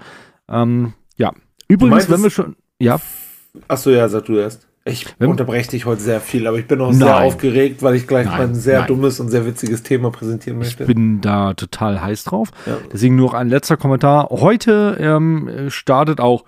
[0.48, 1.32] Ähm, ja.
[1.68, 2.56] Übrigens, wenn wir schon.
[2.80, 3.00] Ja.
[3.68, 4.68] Achso, ja, sag du erst.
[4.86, 6.98] Ich Wenn- unterbreche dich heute sehr viel, aber ich bin auch Nein.
[7.00, 8.88] sehr aufgeregt, weil ich gleich Nein, mal ein sehr nein.
[8.90, 10.86] dummes und sehr witziges Thema präsentieren Ich möchte.
[10.86, 12.52] bin da total heiß drauf.
[12.68, 12.78] Ja.
[12.94, 14.28] Deswegen nur ein letzter Kommentar.
[14.30, 16.46] Heute ähm, startet auch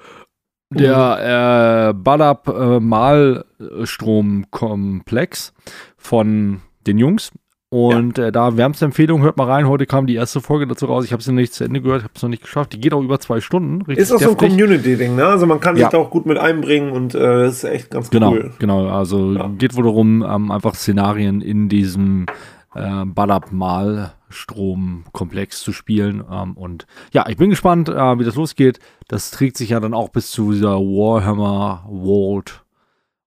[0.70, 5.54] der äh, Badab äh, Malstromkomplex
[5.98, 7.32] von den Jungs.
[7.74, 9.68] Und äh, da wärmste Empfehlung, hört mal rein.
[9.68, 11.06] Heute kam die erste Folge dazu raus.
[11.06, 12.72] Ich habe sie noch nicht zu Ende gehört, habe es noch nicht geschafft.
[12.74, 13.82] Die geht auch über zwei Stunden.
[13.82, 14.50] Richtig Ist auch so ein deftig.
[14.60, 15.26] Community-Ding, ne?
[15.26, 15.86] Also man kann Ja.
[15.86, 18.52] sich da auch gut mit einbringen und äh, das ist echt ganz Genau, cool.
[18.60, 18.90] genau.
[18.90, 19.48] Also Ja.
[19.58, 22.28] geht wohl darum, ähm, einfach Szenarien in diesem
[22.76, 26.24] äh, Badab-Malstromkomplex zu spielen.
[26.32, 28.80] Ähm, und ja, ich bin gespannt, äh, wie das losgeht.
[29.08, 32.63] Das trägt sich ja dann auch bis zu dieser Warhammer World.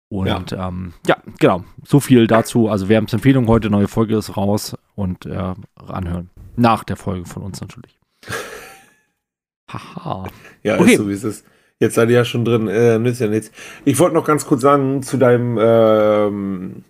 [0.09, 1.65] Und ja, ähm, ja genau.
[1.85, 2.69] So viel dazu.
[2.69, 5.55] Also wärmste Empfehlung heute, neue Folge ist raus und äh,
[5.89, 6.31] anhören.
[6.57, 7.99] Nach der Folge von uns natürlich.
[9.71, 10.29] Haha.
[10.63, 10.93] Ja, Okay.
[10.93, 11.45] ist so wie es ist.
[11.79, 13.51] Jetzt seid ihr ja schon drin, äh, nützt ja nichts.
[13.85, 16.85] Ich wollte noch ganz kurz sagen zu deinem ähm,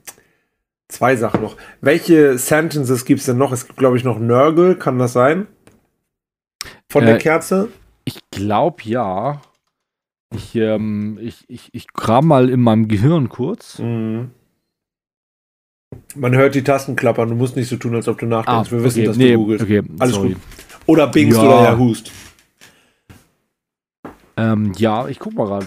[0.89, 1.57] zwei Sachen noch.
[1.81, 3.51] Welche Sentences gibt es denn noch?
[3.51, 5.49] Es gibt, glaube ich, noch Nörgel, kann das sein?
[6.89, 7.69] Von Äh, der Kerze?
[8.05, 9.41] Ich glaube ja.
[10.35, 13.79] Ich, ähm, ich, ich, ich kram mal in meinem Gehirn kurz.
[13.79, 14.31] Mhm.
[16.15, 18.73] Man hört die Tasten klappern, du musst nicht so tun, als ob du nachdenkst.
[18.73, 19.65] Wir wissen, Ah, okay, dass nee, du googelst.
[19.65, 20.29] Okay, Alles sorry.
[20.31, 20.39] gut.
[20.87, 21.45] Oder bingst Ja.
[21.45, 22.11] oder Yahoost.
[24.37, 25.67] Ähm, ja, ich guck mal gerade.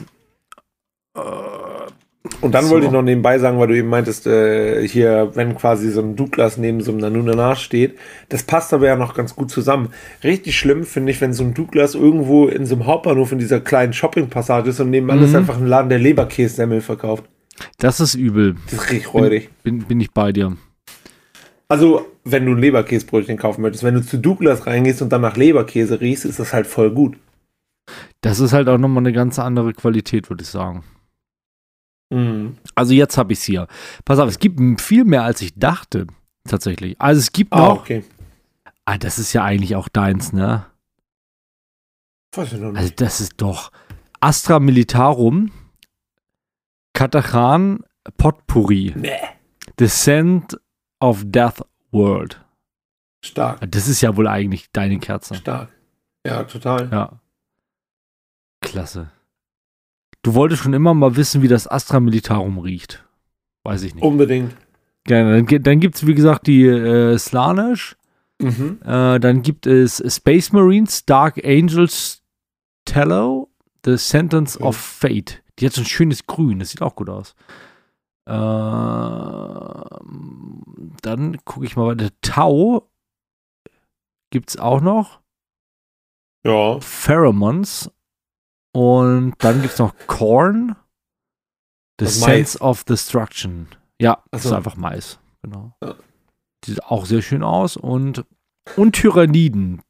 [2.42, 2.72] Und dann So.
[2.72, 6.16] wollte ich noch nebenbei sagen, weil du eben meintest, äh, hier, wenn quasi so ein
[6.16, 7.98] Douglas neben so einem Nanunana steht,
[8.30, 9.90] das passt aber ja noch ganz gut zusammen.
[10.24, 13.60] Richtig schlimm finde ich, wenn so ein Douglas irgendwo in so einem Hauptbahnhof in dieser
[13.60, 15.26] kleinen Shoppingpassage ist und nebenan Mhm.
[15.26, 17.26] ist einfach ein Laden, der Leberkässemmel verkauft.
[17.78, 18.56] Das ist übel.
[18.66, 19.50] Das ist richtig räudig.
[19.64, 20.56] Bin, bin ich bei dir.
[21.68, 25.36] Also, wenn du ein Leberkäsebrötchen kaufen möchtest, wenn du zu Douglas reingehst und dann nach
[25.36, 27.18] Leberkäse riechst, ist das halt voll gut.
[28.22, 30.84] Das ist halt auch nochmal eine ganz andere Qualität, würde ich sagen.
[32.10, 32.58] Mhm.
[32.76, 33.68] Also jetzt habe ich es hier.
[34.06, 36.08] Pass auf, es gibt viel mehr, als ich dachte.
[36.48, 36.96] Tatsächlich.
[37.00, 37.80] Also es gibt Ah, noch.
[37.82, 38.04] okay.
[38.86, 40.66] Ah, das ist ja eigentlich auch deins, ne?
[42.36, 42.80] Weiß ich noch nicht.
[42.80, 43.72] Also das ist doch
[44.20, 45.52] Astra Militarum,
[46.94, 47.84] Katachan
[48.18, 49.12] Potpourri, nee.
[49.80, 50.60] Descent
[51.00, 52.44] of Death World.
[53.24, 55.36] Stark, Das ist ja wohl eigentlich deine Kerze.
[55.36, 55.70] stark.
[56.26, 56.90] Ja, total.
[56.92, 57.20] Ja.
[58.62, 59.12] Klasse.
[60.24, 63.06] Du wolltest schon immer mal wissen, wie das Astra Militarum riecht.
[63.64, 64.04] Weiß ich nicht.
[64.04, 64.56] Unbedingt.
[65.06, 65.42] Gerne.
[65.44, 67.96] Dann, dann gibt es, wie gesagt, die äh, Slanish.
[68.42, 68.80] Mhm.
[68.84, 72.22] Äh, dann gibt es Space Marines, Dark Angels,
[72.86, 73.50] Tello,
[73.86, 74.66] The Sentence Okay.
[74.68, 75.44] of Fate.
[75.60, 77.36] Die hat so ein schönes Grün, das sieht auch gut aus.
[78.26, 78.32] Äh,
[81.02, 82.10] dann gucke ich mal weiter.
[82.22, 82.90] Tau
[84.32, 85.20] gibt es auch noch.
[86.46, 86.80] Ja.
[86.80, 87.92] Pheromones.
[88.74, 90.76] Und dann gibt es noch Korn.
[92.00, 93.68] The Das Sense of Destruction.
[94.02, 94.56] Ja, das Ach ist so.
[94.56, 95.20] einfach Mais.
[95.42, 95.74] Genau.
[95.84, 95.96] Ja.
[96.66, 97.78] Sieht auch sehr schön aus.
[97.78, 98.26] Und,
[98.76, 99.82] und Tyranniden.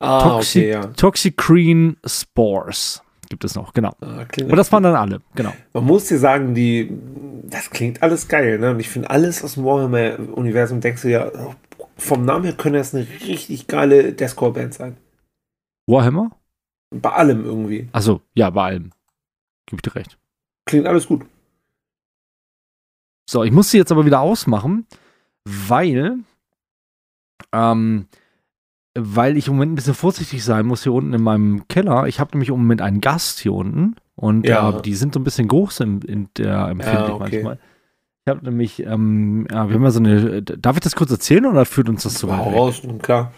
[0.00, 0.86] Ah, Toxi okay, ja.
[0.88, 3.94] Toxicrine Spores gibt es noch, genau.
[4.02, 5.54] Ah, Und das waren dann alle, genau.
[5.72, 6.90] Man muss dir sagen, die,
[7.44, 8.72] das klingt alles geil, ne?
[8.72, 11.30] Und ich finde, alles aus dem Warhammer-Universum denkst du ja,
[11.96, 14.96] vom Namen her könnte das eine richtig geile Deathcore-Band sein.
[15.88, 16.30] Warhammer?
[16.92, 17.88] Bei allem irgendwie.
[17.92, 18.90] Achso, ja, bei allem.
[19.66, 20.18] Gebe ich dir recht.
[20.66, 21.24] Klingt alles gut.
[23.28, 24.86] So, ich muss sie jetzt aber wieder ausmachen,
[25.44, 26.18] weil,
[27.52, 28.06] ähm,
[28.94, 32.06] weil ich im Moment ein bisschen vorsichtig sein muss hier unten in meinem Keller.
[32.08, 34.70] Ich habe nämlich im Moment einen Gast hier unten und Ja.
[34.78, 37.18] äh, die sind so ein bisschen groß in, in der Empfindung Ja, okay.
[37.42, 37.58] manchmal.
[38.24, 41.46] Ich habe nämlich, ähm, ja, wir haben ja so eine, darf ich das kurz erzählen
[41.46, 42.54] oder führt uns das zu weit?
[42.54, 43.32] Raus, klar.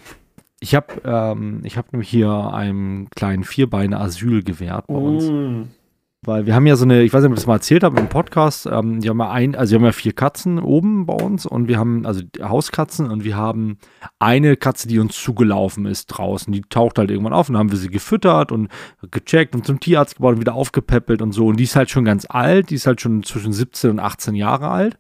[0.65, 5.29] Ich habe ähm, ich hab nämlich hier einem kleinen Vierbeiner Asyl gewährt bei uns.
[5.29, 5.65] Mm.
[6.23, 8.01] Weil wir haben ja so eine, ich weiß nicht, ob ich das mal erzählt habe
[8.01, 11.13] im Podcast, ähm, die haben ja ein, also wir haben ja vier Katzen oben bei
[11.13, 13.77] uns und wir haben, also Hauskatzen und wir haben
[14.19, 16.51] eine Katze, die uns zugelaufen ist draußen.
[16.51, 18.69] Die taucht halt irgendwann auf und dann haben wir sie gefüttert und
[19.11, 21.49] gecheckt und zum Tierarzt gebaut und wieder aufgepäppelt und so.
[21.49, 24.35] Und die ist halt schon ganz alt, die ist halt schon zwischen 17 und 18
[24.35, 24.99] Jahre alt.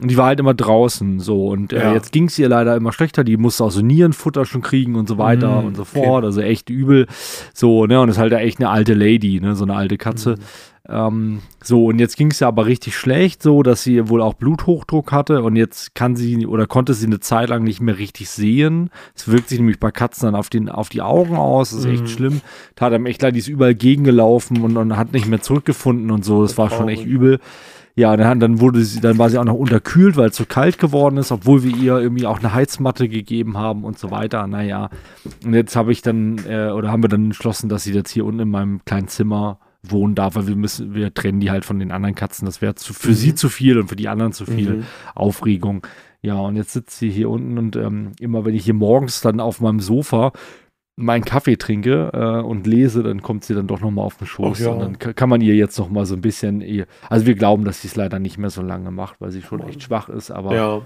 [0.00, 1.48] Und die war halt immer draußen so.
[1.48, 1.94] Und äh, ja.
[1.94, 3.22] jetzt ging es ihr leider immer schlechter.
[3.22, 6.18] Die musste auch so Nierenfutter schon kriegen und so weiter mhm, und so fort.
[6.18, 6.26] Okay.
[6.26, 7.06] Also echt übel.
[7.52, 8.00] So, ne?
[8.00, 9.54] Und ist halt echt eine alte Lady, ne?
[9.54, 10.32] So eine alte Katze.
[10.32, 10.42] Mhm.
[10.86, 14.34] Ähm, so, und jetzt ging es ja aber richtig schlecht, so dass sie wohl auch
[14.34, 18.28] Bluthochdruck hatte und jetzt kann sie oder konnte sie eine Zeit lang nicht mehr richtig
[18.28, 18.90] sehen.
[19.14, 21.86] Es wirkt sich nämlich bei Katzen dann auf, den, auf die Augen aus, das ist
[21.86, 21.92] mhm.
[21.94, 22.40] echt schlimm.
[22.76, 26.22] Tat einem echt leid, die ist überall gegengelaufen und, und hat nicht mehr zurückgefunden und
[26.22, 26.42] so.
[26.42, 27.34] Das war schon echt übel.
[27.34, 27.38] Ja,
[27.96, 31.16] dann, dann wurde sie, dann war sie auch noch unterkühlt, weil es zu kalt geworden
[31.16, 34.46] ist, obwohl wir ihr irgendwie auch eine Heizmatte gegeben haben und so weiter.
[34.46, 34.90] Naja,
[35.44, 38.24] und jetzt habe ich dann, äh, oder haben wir dann entschlossen, dass sie jetzt hier
[38.24, 41.78] unten in meinem kleinen Zimmer wohnen darf, weil wir müssen, wir trennen die halt von
[41.78, 42.46] den anderen Katzen.
[42.46, 43.14] Das wäre für mhm.
[43.14, 44.84] sie zu viel und für die anderen zu viel mhm.
[45.14, 45.86] Aufregung.
[46.22, 49.40] Ja, und jetzt sitzt sie hier unten und ähm, immer wenn ich hier morgens dann
[49.40, 50.32] auf meinem Sofa
[50.96, 54.60] meinen Kaffee trinke äh, und lese, dann kommt sie dann doch nochmal auf den Schoß.
[54.60, 54.70] Ja.
[54.70, 57.88] Und dann kann man ihr jetzt nochmal so ein bisschen, also wir glauben, dass sie
[57.88, 60.82] es leider nicht mehr so lange macht, weil sie schon echt schwach ist, aber ja.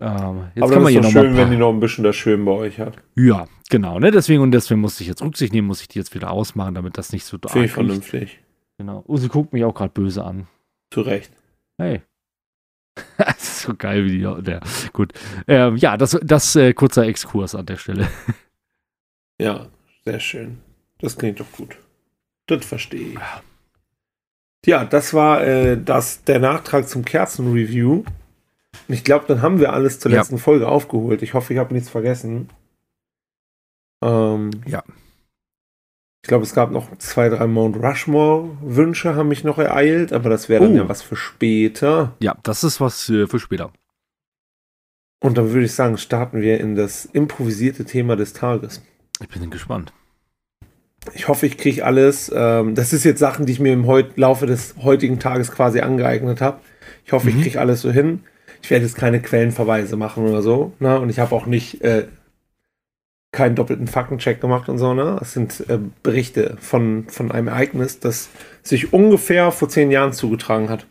[0.00, 2.44] ähm, jetzt aber kann man ist doch schön, wenn die noch ein bisschen das Schön
[2.44, 2.96] bei euch hat.
[3.16, 4.10] Ja, genau, ne?
[4.10, 6.96] Deswegen und deswegen muss ich jetzt Rücksicht nehmen, muss ich die jetzt wieder ausmachen, damit
[6.96, 8.40] das nicht so Finde ich vernünftig.
[8.78, 9.04] Genau.
[9.06, 10.48] Oh, sie guckt mich auch gerade böse an.
[10.90, 11.32] Zu Recht.
[11.78, 12.02] Hey.
[13.18, 14.42] das ist so geil, wie die.
[14.42, 14.60] Der,
[14.92, 15.12] gut.
[15.46, 18.08] Ähm, ja, das, das äh, kurzer Exkurs an der Stelle.
[19.38, 19.66] Ja,
[20.04, 20.58] sehr schön.
[20.98, 21.76] Das klingt doch gut.
[22.46, 23.18] Das verstehe ich.
[24.66, 28.04] Ja, das war äh, das, der Nachtrag zum Kerzenreview.
[28.88, 30.18] Ich glaube, dann haben wir alles zur ja.
[30.18, 31.22] letzten Folge aufgeholt.
[31.22, 32.48] Ich hoffe, ich habe nichts vergessen.
[34.02, 34.82] Ähm, ja.
[36.22, 40.48] Ich glaube, es gab noch zwei, drei Mount Rushmore-Wünsche, haben mich noch ereilt, aber das
[40.48, 40.76] wäre dann oh.
[40.76, 42.16] ja was für später.
[42.20, 43.72] Ja, das ist was äh, für später.
[45.22, 48.82] Und dann würde ich sagen, starten wir in das improvisierte Thema des Tages.
[49.20, 49.92] Ich bin gespannt.
[51.12, 52.32] Ich hoffe, ich kriege alles.
[52.34, 53.84] Ähm, das ist jetzt Sachen, die ich mir im
[54.16, 56.60] Laufe des heutigen Tages quasi angeeignet habe.
[57.04, 57.36] Ich hoffe, mhm.
[57.36, 58.24] ich kriege alles so hin.
[58.62, 60.72] Ich werde jetzt keine Quellenverweise machen oder so.
[60.80, 60.98] Ne?
[60.98, 62.06] Und ich habe auch nicht äh,
[63.32, 64.94] keinen doppelten Faktencheck gemacht und so.
[64.94, 65.16] Ne?
[65.18, 68.30] Das sind äh, Berichte von, von einem Ereignis, das
[68.62, 70.86] sich ungefähr vor zehn Jahren zugetragen hat.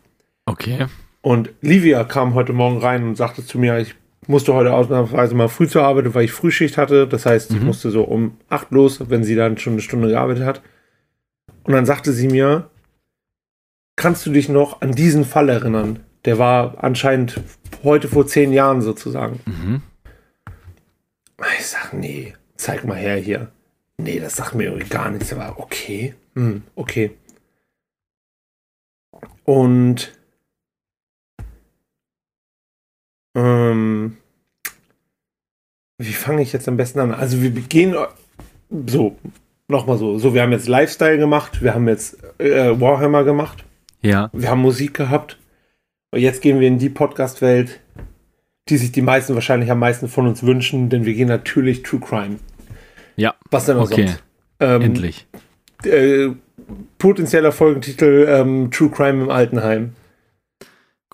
[0.45, 0.85] Okay.
[1.21, 3.95] Und Livia kam heute Morgen rein und sagte zu mir, ich
[4.27, 7.07] musste heute ausnahmsweise mal früh zur Arbeit, weil ich Frühschicht hatte.
[7.07, 7.57] Das heißt, mhm.
[7.57, 10.61] ich musste so um acht los, wenn sie dann schon eine Stunde gearbeitet hat.
[11.63, 12.69] Und dann sagte sie mir,
[13.95, 15.99] kannst du dich noch an diesen Fall erinnern?
[16.25, 17.41] Der war anscheinend
[17.83, 19.39] heute vor zehn Jahren sozusagen.
[19.45, 19.81] Mhm.
[21.59, 23.51] Ich sag, nee, zeig mal her hier.
[23.97, 25.33] Nee, das sagt mir irgendwie gar nichts.
[25.33, 27.11] Aber okay, hm, okay.
[29.43, 30.13] Und
[33.35, 34.17] ähm,
[35.97, 37.13] wie fange ich jetzt am besten an?
[37.13, 37.95] Also wir gehen
[38.87, 39.17] so,
[39.67, 43.63] nochmal so, so, wir haben jetzt Lifestyle gemacht, wir haben jetzt äh, Warhammer gemacht.
[44.01, 44.29] Ja.
[44.33, 45.37] Wir haben Musik gehabt.
[46.11, 47.79] Und jetzt gehen wir in die Podcast-Welt,
[48.69, 51.99] die sich die meisten wahrscheinlich am meisten von uns wünschen, denn wir gehen natürlich True
[51.99, 52.37] Crime.
[53.15, 53.33] Ja.
[53.49, 54.07] Was denn auch okay.
[54.07, 54.23] sonst?
[54.59, 55.27] Ähm, Endlich.
[55.85, 56.29] Äh,
[56.97, 59.93] potenzieller Folgentitel ähm, True Crime im Altenheim.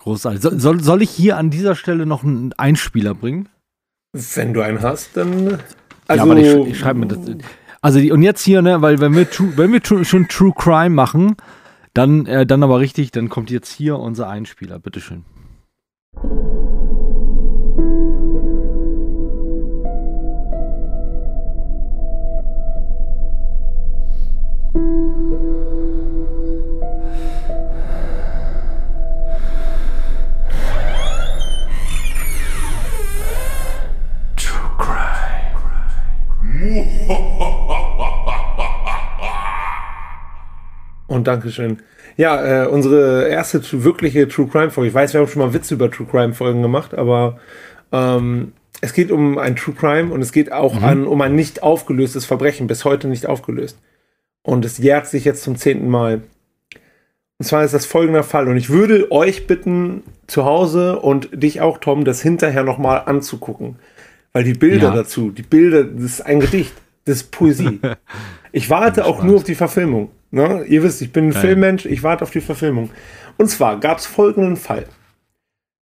[0.00, 0.40] Großartig.
[0.40, 3.48] So, soll, soll ich hier an dieser Stelle noch einen Einspieler bringen?
[4.12, 5.58] Wenn du einen hast, dann.
[6.08, 7.18] Also, ja, aber ich, ich schreibe mir das.
[7.80, 11.36] Also, die, und jetzt hier, ne, weil wenn wir, wenn wir schon True Crime machen,
[11.94, 14.78] dann, äh, dann aber richtig, dann kommt jetzt hier unser Einspieler.
[14.78, 15.24] Bitteschön.
[41.20, 41.80] Und Dankeschön.
[42.16, 44.88] Ja, äh, unsere erste wirkliche True Crime Folge.
[44.88, 47.38] Ich weiß, wir haben schon mal Witze über True Crime Folgen gemacht, aber
[47.92, 50.84] ähm, es geht um ein True Crime und es geht auch mhm.
[50.84, 53.78] an, um ein nicht aufgelöstes Verbrechen, bis heute nicht aufgelöst.
[54.42, 56.22] Und es jährt sich jetzt zum zehnten Mal.
[57.36, 58.48] Und zwar ist das folgender Fall.
[58.48, 63.76] Und ich würde euch bitten, zu Hause und dich auch, Tom, das hinterher nochmal anzugucken.
[64.32, 64.94] Weil die Bilder ja.
[64.94, 66.72] dazu, die Bilder, das ist ein Gedicht,
[67.04, 67.78] das ist Poesie.
[68.52, 70.10] Ich warte auch nur auf die Verfilmung.
[70.30, 70.64] Ne?
[70.64, 71.42] Ihr wisst, ich bin ein Geil.
[71.42, 72.90] Filmmensch, ich warte auf die Verfilmung.
[73.36, 74.86] Und zwar gab es folgenden Fall.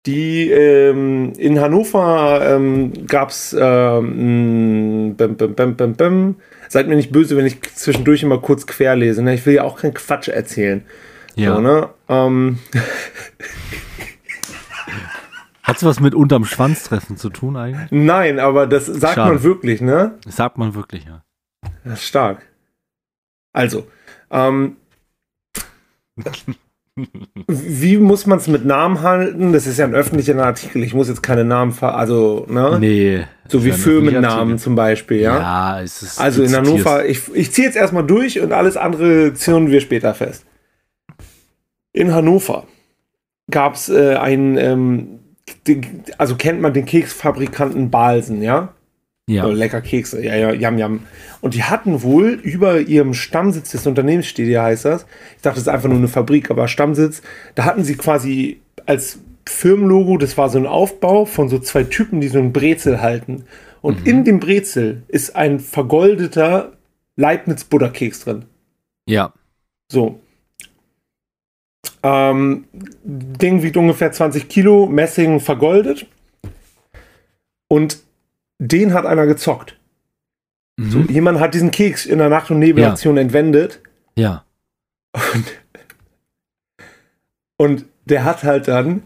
[0.05, 6.35] Die ähm, in Hannover ähm, gab es ähm, bim, bim, bim, bim.
[6.67, 9.23] Seid mir nicht böse, wenn ich zwischendurch immer kurz querlese.
[9.23, 9.33] Ne?
[9.33, 10.83] Ich will ja auch keinen Quatsch erzählen.
[11.35, 11.55] Ja.
[11.55, 11.89] So, ne?
[12.09, 12.59] ähm,
[15.63, 17.89] Hat es was mit unterm Schwanztreffen zu tun eigentlich?
[17.89, 19.33] nein, aber das sagt Schade.
[19.35, 20.19] man wirklich, ne?
[20.25, 21.23] Das sagt man wirklich, ja.
[21.85, 22.41] Das ist stark.
[23.53, 23.87] Also,
[24.33, 24.75] ähm,
[27.47, 29.51] wie muss man es mit Namen halten?
[29.51, 30.83] Das ist ja ein öffentlicher Artikel.
[30.83, 31.95] Ich muss jetzt keine Namen ver...
[31.95, 32.77] Also, ne?
[32.79, 33.25] Nee.
[33.47, 35.39] so wie Firmennamen zum Beispiel, ja?
[35.39, 36.19] Ja, es ist.
[36.19, 36.69] Also in zitierst.
[36.69, 40.45] Hannover, ich, ich ziehe jetzt erstmal durch und alles andere ziehen wir später fest.
[41.93, 42.67] In Hannover
[43.49, 45.19] gab es äh, einen, ähm,
[45.67, 48.73] den, also kennt man den Keksfabrikanten Balsen, ja?
[49.29, 49.45] Ja.
[49.45, 51.07] Lecker Kekse, ja, ja, jam, jam.
[51.39, 55.05] Und die hatten wohl über ihrem Stammsitz des Unternehmens, steht hier, heißt das.
[55.37, 57.21] Ich dachte, das ist einfach nur eine Fabrik, aber Stammsitz.
[57.55, 62.19] Da hatten sie quasi als Firmenlogo, das war so ein Aufbau von so zwei Typen,
[62.19, 63.45] die so ein Brezel halten.
[63.81, 66.73] Und in dem Brezel ist ein vergoldeter
[67.15, 68.45] Leibniz-Butterkeks drin.
[69.07, 69.33] Ja.
[69.89, 70.19] So.
[72.01, 72.65] Ähm,
[73.03, 76.07] Ding wiegt ungefähr 20 Kilo, Messing vergoldet.
[77.67, 77.99] Und
[78.59, 79.77] den hat einer gezockt.
[80.77, 81.07] So, Mhm.
[81.09, 83.79] jemand hat diesen Keks in der Nacht- und Nebelaktion entwendet
[84.15, 84.43] Ja.
[87.57, 89.03] und der hat halt dann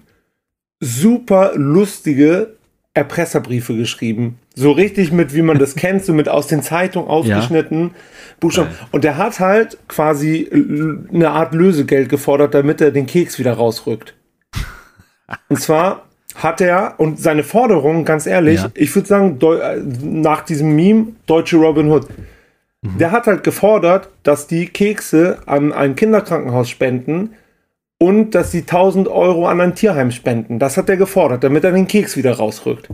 [0.79, 2.55] super lustige
[2.93, 4.39] Erpresserbriefe geschrieben.
[4.55, 7.91] So richtig mit, wie man das kennt, so mit aus den Zeitungen ausgeschnitten
[8.39, 8.69] Buchstaben.
[8.91, 10.49] Und der hat halt quasi
[11.13, 14.15] eine Art Lösegeld gefordert, damit er den Keks wieder rausrückt.
[15.49, 16.06] Und zwar
[16.37, 18.69] hat er, und seine Forderung, ganz ehrlich, Ja.
[18.75, 22.07] ich würde sagen, äh, nach diesem Meme, deutsche Robin Hood,
[22.99, 27.31] der hat halt gefordert, dass die Kekse an ein Kinderkrankenhaus spenden
[27.99, 30.59] und dass sie 1000 Euro an ein Tierheim spenden.
[30.59, 32.89] Das hat er gefordert, damit er den Keks wieder rausrückt.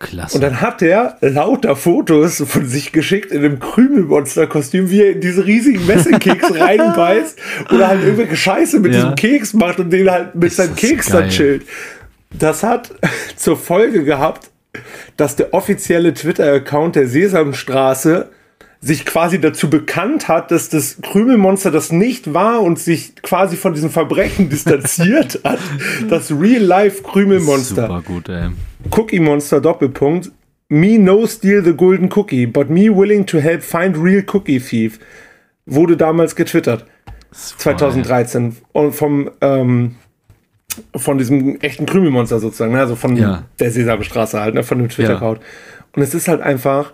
[0.00, 0.36] Klasse.
[0.36, 5.20] Und dann hat er lauter Fotos von sich geschickt in einem Krümelmonster-Kostüm, wie er in
[5.20, 7.38] diese riesigen Messingkeks reinbeißt
[7.74, 9.00] oder halt irgendwelche Scheiße mit Ja.
[9.00, 11.20] diesem Keks macht und den halt mit seinem Keks geil.
[11.22, 11.62] dann chillt.
[12.30, 12.94] Das hat
[13.36, 14.50] zur Folge gehabt,
[15.16, 18.30] dass der offizielle Twitter-Account der Sesamstraße
[18.80, 23.74] sich quasi dazu bekannt hat, dass das Krümelmonster das nicht war und sich quasi von
[23.74, 25.58] diesem Verbrechen distanziert hat.
[26.08, 27.86] Das Real-Life-Krümelmonster.
[27.88, 28.50] Super gut, ey.
[28.90, 30.30] Cookie Monster Doppelpunkt.
[30.68, 35.00] Me no steal the golden cookie, but me willing to help find real cookie thief.
[35.66, 36.84] Wurde damals getwittert.
[37.32, 38.56] Super, 2013.
[38.72, 39.96] Und vom, ähm,
[40.96, 42.80] von diesem echten Krümelmonster sozusagen, ne?
[42.80, 43.44] also von Ja.
[43.58, 44.62] der Sesamstraße halt, ne?
[44.64, 45.40] von dem Twitter-Account.
[45.94, 46.92] Und es ist halt einfach,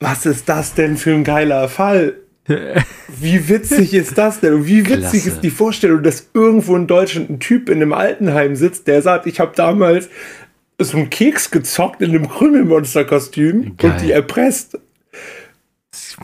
[0.00, 2.14] was ist das denn für ein geiler Fall?
[3.20, 4.52] Wie witzig ist das denn?
[4.54, 5.28] Und wie witzig Klasse.
[5.28, 9.26] ist die Vorstellung, dass irgendwo in Deutschland ein Typ in einem Altenheim sitzt, der sagt,
[9.26, 10.10] ich habe damals
[10.78, 14.78] so einen Keks gezockt in einem Krümelmonster-Kostüm und die erpresst.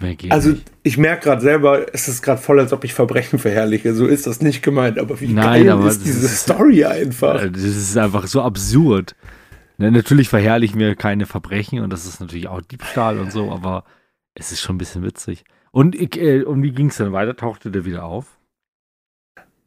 [0.00, 3.38] Mehr geht Also ich merke gerade selber, es ist gerade voll, als ob ich Verbrechen
[3.38, 3.94] verherrliche.
[3.94, 7.42] So ist das nicht gemeint, aber wie Nein, geil aber ist diese ist- Story einfach.
[7.42, 9.14] Äh, Das ist einfach so absurd.
[9.79, 13.85] Ne, natürlich verherrlichen wir keine Verbrechen und das ist natürlich auch Diebstahl und so, aber
[14.35, 15.44] es ist schon ein bisschen witzig.
[15.72, 17.35] Und, ich, äh, und wie ging es dann weiter?
[17.37, 18.26] Tauchte der wieder auf?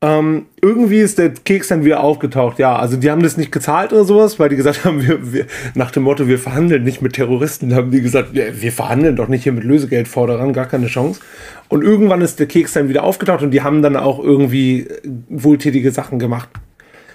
[0.04, 2.76] Ähm, irgendwie ist der Keks dann wieder aufgetaucht, ja.
[2.76, 5.92] Also die haben das nicht gezahlt oder sowas, weil die gesagt haben, wir, wir nach
[5.92, 9.44] dem Motto, wir verhandeln nicht mit Terroristen, haben die gesagt, ja, wir verhandeln doch nicht
[9.44, 11.22] hier mit Lösegeldforderern, gar keine Chance.
[11.70, 15.02] Und irgendwann ist der Keks dann wieder aufgetaucht und die haben dann auch irgendwie äh,
[15.30, 16.50] wohltätige Sachen gemacht.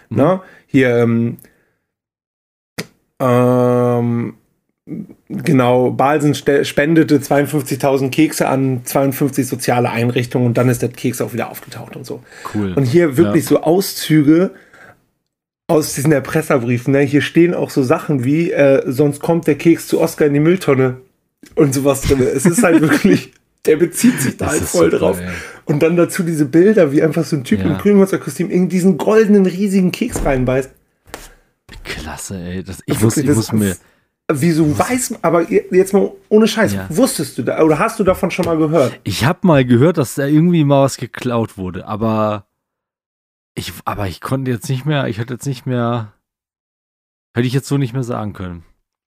[0.08, 1.36] Na, hier, ähm,
[3.20, 4.37] ähm,
[5.28, 11.32] genau, Balsen spendete 52.000 Kekse an 52 soziale Einrichtungen und dann ist der Keks auch
[11.32, 12.22] wieder aufgetaucht und so.
[12.54, 12.72] Cool.
[12.74, 14.50] Und hier wirklich so Auszüge
[15.66, 16.92] aus diesen Erpresserbriefen.
[16.92, 17.00] Ne?
[17.00, 20.40] Hier stehen auch so Sachen wie, äh, sonst kommt der Keks zu Oscar in die
[20.40, 20.96] Mülltonne
[21.54, 22.20] und sowas drin.
[22.22, 23.32] Es ist halt wirklich,
[23.66, 25.20] der bezieht sich da Das halt voll super, drauf.
[25.20, 25.28] ey.
[25.66, 27.66] Und dann dazu diese Bilder, wie einfach so ein Typ Ja.
[27.66, 30.70] im Grünmonsterkostüm in diesen goldenen, riesigen Keks reinbeißt.
[31.84, 32.64] Klasse, ey.
[32.64, 33.76] Das, ich Das muss, ich muss mir.
[34.30, 36.86] Wieso weiß man, aber jetzt mal ohne Scheiß, Ja.
[36.90, 39.00] wusstest du da, oder hast du davon schon mal gehört?
[39.04, 42.46] Ich habe mal gehört, dass da irgendwie mal was geklaut wurde, aber
[43.54, 46.12] ich, aber ich konnte jetzt nicht mehr, ich hätte jetzt nicht mehr,
[47.34, 48.64] hätte ich jetzt so nicht mehr sagen können.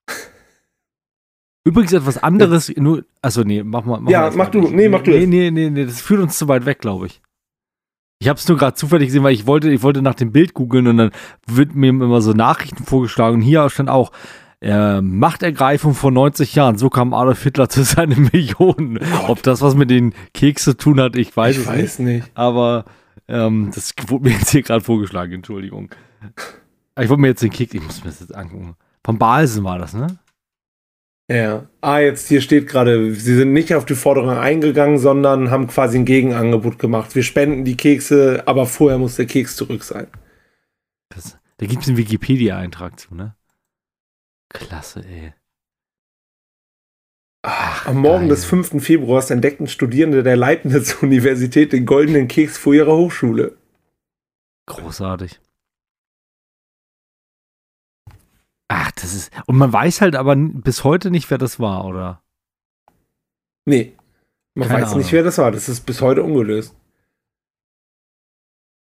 [1.64, 4.02] Übrigens etwas anderes, nur, also nee, mach mal.
[4.10, 4.62] Ja, erst mach mal.
[4.62, 7.06] du, nee, mach du Nee, nee, nee, nee, das führt uns zu weit weg, glaube
[7.06, 7.22] ich.
[8.20, 10.56] Ich habe es nur gerade zufällig gesehen, weil ich wollte, ich wollte nach dem Bild
[10.56, 11.12] googeln und dann
[11.46, 14.12] wird mir immer so Nachrichten vorgeschlagen und hier stand auch
[14.62, 16.78] äh, Machtergreifung vor 90 Jahren.
[16.78, 19.00] So kam Adolf Hitler zu seinen Millionen.
[19.28, 22.24] Ob das was mit den Keks zu tun hat, ich weiß ich es weiß nicht.
[22.24, 22.32] nicht.
[22.36, 22.86] Aber
[23.28, 25.90] ähm, das wurde mir jetzt hier gerade vorgeschlagen, Entschuldigung.
[27.00, 28.76] Ich wollte mir jetzt den Kick, ich muss mir das jetzt angucken.
[29.04, 30.20] Von Balsen war das, ne?
[31.32, 31.66] Ja.
[31.80, 35.98] Ah, jetzt hier steht gerade, sie sind nicht auf die Forderung eingegangen, sondern haben quasi
[35.98, 37.16] ein Gegenangebot gemacht.
[37.16, 40.08] Wir spenden die Kekse, aber vorher muss der Keks zurück sein.
[41.10, 43.36] Das, da gibt es einen Wikipedia-Eintrag zu, ne?
[44.54, 45.34] Klasse, ey.
[47.44, 48.30] Ach, Am Morgen geil.
[48.30, 48.84] des 5.
[48.84, 53.58] Februars entdeckten Studierende der Leibniz-Universität den goldenen Keks vor ihrer Hochschule.
[54.68, 55.40] Großartig.
[58.68, 59.32] Ach, das ist.
[59.48, 62.22] Und man weiß halt aber bis heute nicht, wer das war, oder?
[63.66, 63.98] Nee.
[64.54, 65.00] Man Keine weiß Ahnung.
[65.00, 65.52] nicht, wer das war.
[65.52, 66.76] Das ist bis heute ungelöst.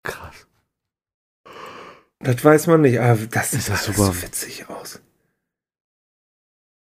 [0.04, 0.48] Krass.
[2.20, 5.02] Das weiß man nicht, aber das ist sieht das super witzig aus.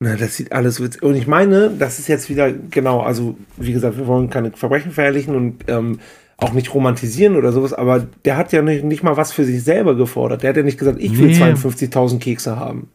[0.01, 1.03] Na, das sieht alles witzig.
[1.03, 4.93] Und ich meine, das ist jetzt wieder, genau, also wie gesagt, wir wollen keine Verbrechen
[4.93, 5.99] verherrlichen und ähm,
[6.37, 9.65] auch nicht romantisieren oder sowas, aber der hat ja nicht, nicht mal was für sich
[9.65, 10.45] selber gefordert.
[10.45, 11.43] Der hat ja nicht gesagt, ich will nee.
[11.43, 12.91] 52.000 Kekse haben.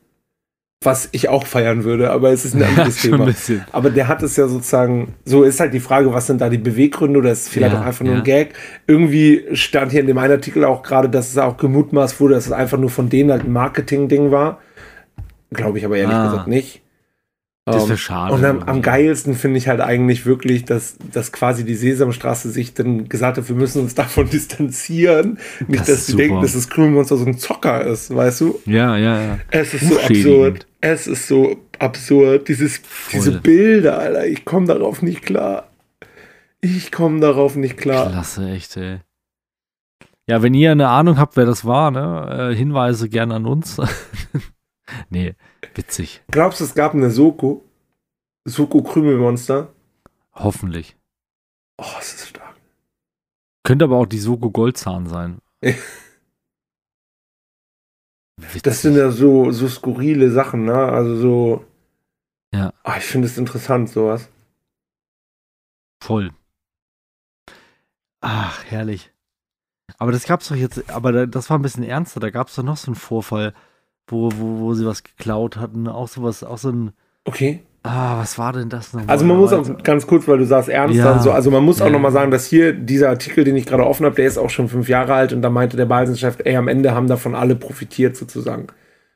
[0.82, 3.26] Was ich auch feiern würde, aber es ist ein anderes ja, Thema.
[3.28, 6.48] Ein aber der hat es ja sozusagen, so ist halt die Frage, was sind da
[6.48, 8.20] die Beweggründe oder ist es vielleicht ja, auch einfach nur ja.
[8.20, 8.54] ein Gag.
[8.88, 12.46] Irgendwie stand hier in dem einen Artikel auch gerade, dass es auch gemutmaßt wurde, dass
[12.46, 14.62] es einfach nur von denen halt ein Marketing-Ding war.
[15.52, 16.30] Glaube ich aber ehrlich ah.
[16.32, 16.82] gesagt nicht.
[17.66, 18.34] Das wäre ähm, schade.
[18.34, 22.74] Und am, am geilsten finde ich halt eigentlich wirklich, dass, dass quasi die Sesamstraße sich
[22.74, 25.40] dann gesagt hat, wir müssen uns davon distanzieren.
[25.68, 28.60] Nicht, das dass sie denken, dass das Krümelmonster so ein Zocker ist, weißt du?
[28.66, 29.40] Ja, ja, ja.
[29.50, 30.68] Es ist so absurd.
[30.82, 32.50] Es ist so absurd.
[32.50, 32.82] Dieses,
[33.14, 34.28] diese Bilder, Alter.
[34.28, 35.70] Ich komme darauf nicht klar.
[36.60, 38.10] Ich komme darauf nicht klar.
[38.10, 39.00] Klasse, echt, ey.
[40.28, 43.78] Ja, wenn ihr eine Ahnung habt, wer das war, ne, äh, Hinweise gerne an uns.
[45.10, 45.36] nee,
[45.76, 46.22] Witzig.
[46.30, 47.64] Glaubst du, es gab eine Soko?
[48.46, 49.74] Soko Krümelmonster?
[50.34, 50.98] Hoffentlich.
[51.78, 52.56] Oh, es ist stark.
[53.64, 55.40] Könnte aber auch die Soko Goldzahn sein.
[58.64, 60.76] das sind ja so, so skurrile Sachen, ne?
[60.76, 61.66] Also so.
[62.54, 62.74] Ja.
[62.84, 64.30] Oh, ich finde es interessant, sowas.
[66.04, 66.32] Voll.
[68.22, 69.12] Ach, herrlich.
[69.98, 72.20] Aber das gab's doch jetzt, aber das war ein bisschen ernster.
[72.20, 73.54] Da gab es doch noch so einen Vorfall
[74.08, 75.88] wo, wo, wo sie was geklaut hatten.
[75.88, 76.92] Auch sowas, auch so ein.
[77.26, 77.62] Okay.
[77.86, 79.10] Ah, was war denn das nochmal?
[79.10, 81.20] Also man muss auch ganz kurz, weil du sagst ernst, ja.
[81.20, 81.92] so, also man muss auch ja.
[81.92, 84.70] nochmal sagen, dass hier dieser Artikel, den ich gerade offen habe, der ist auch schon
[84.70, 88.16] fünf Jahre alt und da meinte der Balsenchef, ey, am Ende haben davon alle profitiert
[88.16, 88.68] sozusagen.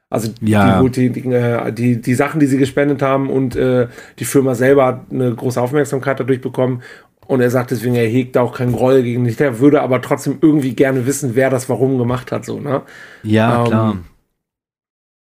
[0.10, 0.82] Also ja.
[0.84, 3.88] die, die, äh, die, die, Sachen, die sie gespendet haben und äh,
[4.20, 6.82] die Firma selber hat eine große Aufmerksamkeit dadurch bekommen.
[7.26, 9.36] Und er sagt deswegen, er hegt da auch keinen Groll gegen dich.
[9.36, 12.84] Der würde aber trotzdem irgendwie gerne wissen, wer das warum gemacht hat, so, ne?
[13.24, 13.98] Ja, ähm, klar.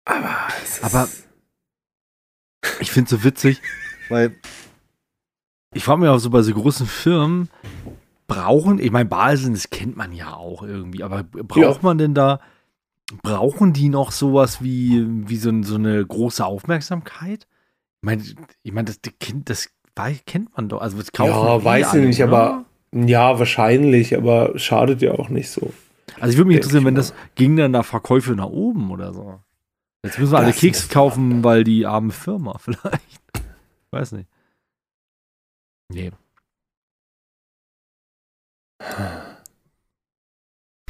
[0.05, 0.49] Aber,
[0.83, 1.09] aber
[2.81, 3.61] ich finde es so witzig,
[4.09, 4.35] weil
[5.75, 7.49] ich frage mich auch so bei so großen Firmen,
[8.27, 11.79] brauchen, ich meine, Balsen, das kennt man ja auch irgendwie, aber braucht ja.
[11.83, 12.41] man denn da,
[13.23, 17.47] brauchen die noch sowas wie, wie so, so eine große Aufmerksamkeit?
[18.03, 18.23] Ich meine,
[18.63, 19.69] ich meine, das Kind, das
[20.27, 20.81] kennt man doch.
[20.81, 22.33] Also das kaufen Ja, weiß ich nicht, oder?
[22.33, 25.73] aber ja, wahrscheinlich, aber schadet ja auch nicht so.
[26.21, 29.41] Also ich würde mich interessieren, wenn das ging dann da Verkäufe nach oben oder so.
[30.05, 33.23] Jetzt müssen wir alle Kekse kaufen, weil die arme Firma vielleicht.
[33.91, 34.29] Weiß nicht.
[35.89, 36.13] Nee.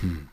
[0.01, 0.29] Hm.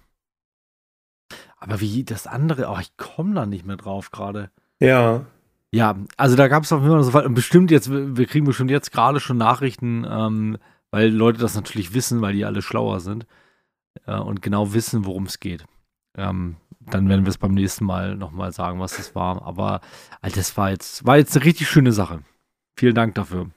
[1.58, 4.50] Aber wie das andere, oh, ich komme da nicht mehr drauf gerade.
[4.80, 5.28] Ja.
[5.72, 8.72] Ja, also da gab es auf jeden Fall so und bestimmt jetzt, wir kriegen bestimmt
[8.72, 10.58] jetzt gerade schon Nachrichten, ähm,
[10.90, 13.28] weil Leute das natürlich wissen, weil die alle schlauer sind
[14.08, 15.66] äh, und genau wissen, worum es geht.
[16.18, 16.58] Ähm,
[16.90, 19.46] dann werden wir es beim nächsten Mal nochmal sagen, was das war.
[19.46, 19.82] Aber
[20.22, 22.22] also das war jetzt, war jetzt eine richtig schöne Sache.
[22.78, 23.50] Vielen Dank dafür.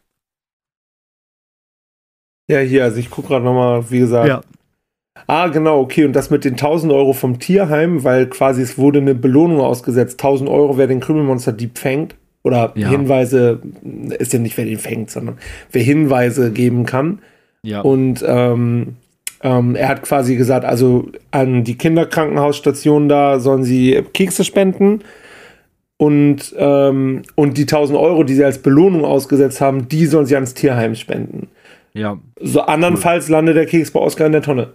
[2.49, 4.29] Ja, hier, also ich gucke gerade nochmal, wie gesagt.
[4.29, 4.43] Ja.
[5.27, 6.05] Ah, genau, okay.
[6.05, 10.21] Und das mit den 1000 Euro vom Tierheim, weil quasi es wurde eine Belohnung ausgesetzt.
[10.21, 12.17] 1000 Euro, wer den Krümelmonster-Dieb fängt.
[12.43, 12.91] Oder ja.
[12.91, 13.63] Hinweise,
[14.19, 15.39] ist ja nicht, wer den fängt, sondern
[15.73, 17.21] wer Hinweise geben kann.
[17.63, 17.81] Ja.
[17.81, 18.97] Und ähm,
[19.45, 25.05] ähm, er hat quasi gesagt, also an die Kinderkrankenhausstation da sollen sie Kekse spenden.
[25.97, 30.35] Und, ähm, und die 1000 Euro, die sie als Belohnung ausgesetzt haben, die sollen sie
[30.35, 31.49] ans Tierheim spenden.
[31.93, 32.19] Ja.
[32.41, 33.33] So andernfalls cool.
[33.33, 34.73] landet der Keks bei Oscar in der Tonne.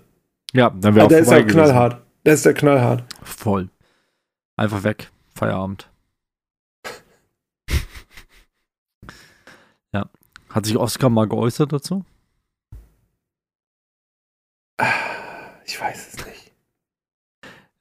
[0.53, 1.97] Ja, dann wäre auch Der ist ja knallhart.
[2.25, 3.03] Der ist ja knallhart.
[3.23, 3.69] Voll.
[4.55, 5.09] Einfach weg.
[5.35, 5.89] Feierabend.
[9.93, 10.05] ja.
[10.49, 12.05] Hat sich Oscar mal geäußert dazu?
[15.65, 16.51] Ich weiß es nicht.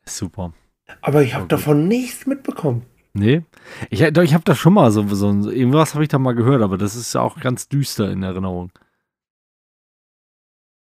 [0.05, 0.53] Super.
[1.01, 2.83] Aber ich habe davon nichts mitbekommen.
[3.13, 3.43] Nee.
[3.91, 6.79] Ich, ich habe das schon mal so, so irgendwas habe ich da mal gehört, aber
[6.79, 8.71] das ist ja auch ganz düster in Erinnerung.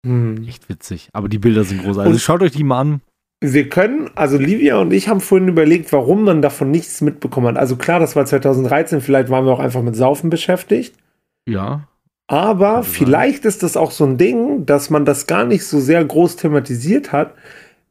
[0.06, 0.46] Hm.
[0.48, 1.10] Echt witzig.
[1.14, 2.08] Aber die Bilder sind großartig.
[2.08, 3.02] Also schaut euch die mal an.
[3.42, 7.58] wir können, also Livia und ich haben vorhin überlegt, warum man davon nichts mitbekommen hat.
[7.58, 10.96] Also klar, das war 2013, vielleicht waren wir auch einfach mit Saufen beschäftigt.
[11.48, 11.88] Ja.
[12.32, 16.06] Aber vielleicht ist das auch so ein Ding, dass man das gar nicht so sehr
[16.06, 17.34] groß thematisiert hat,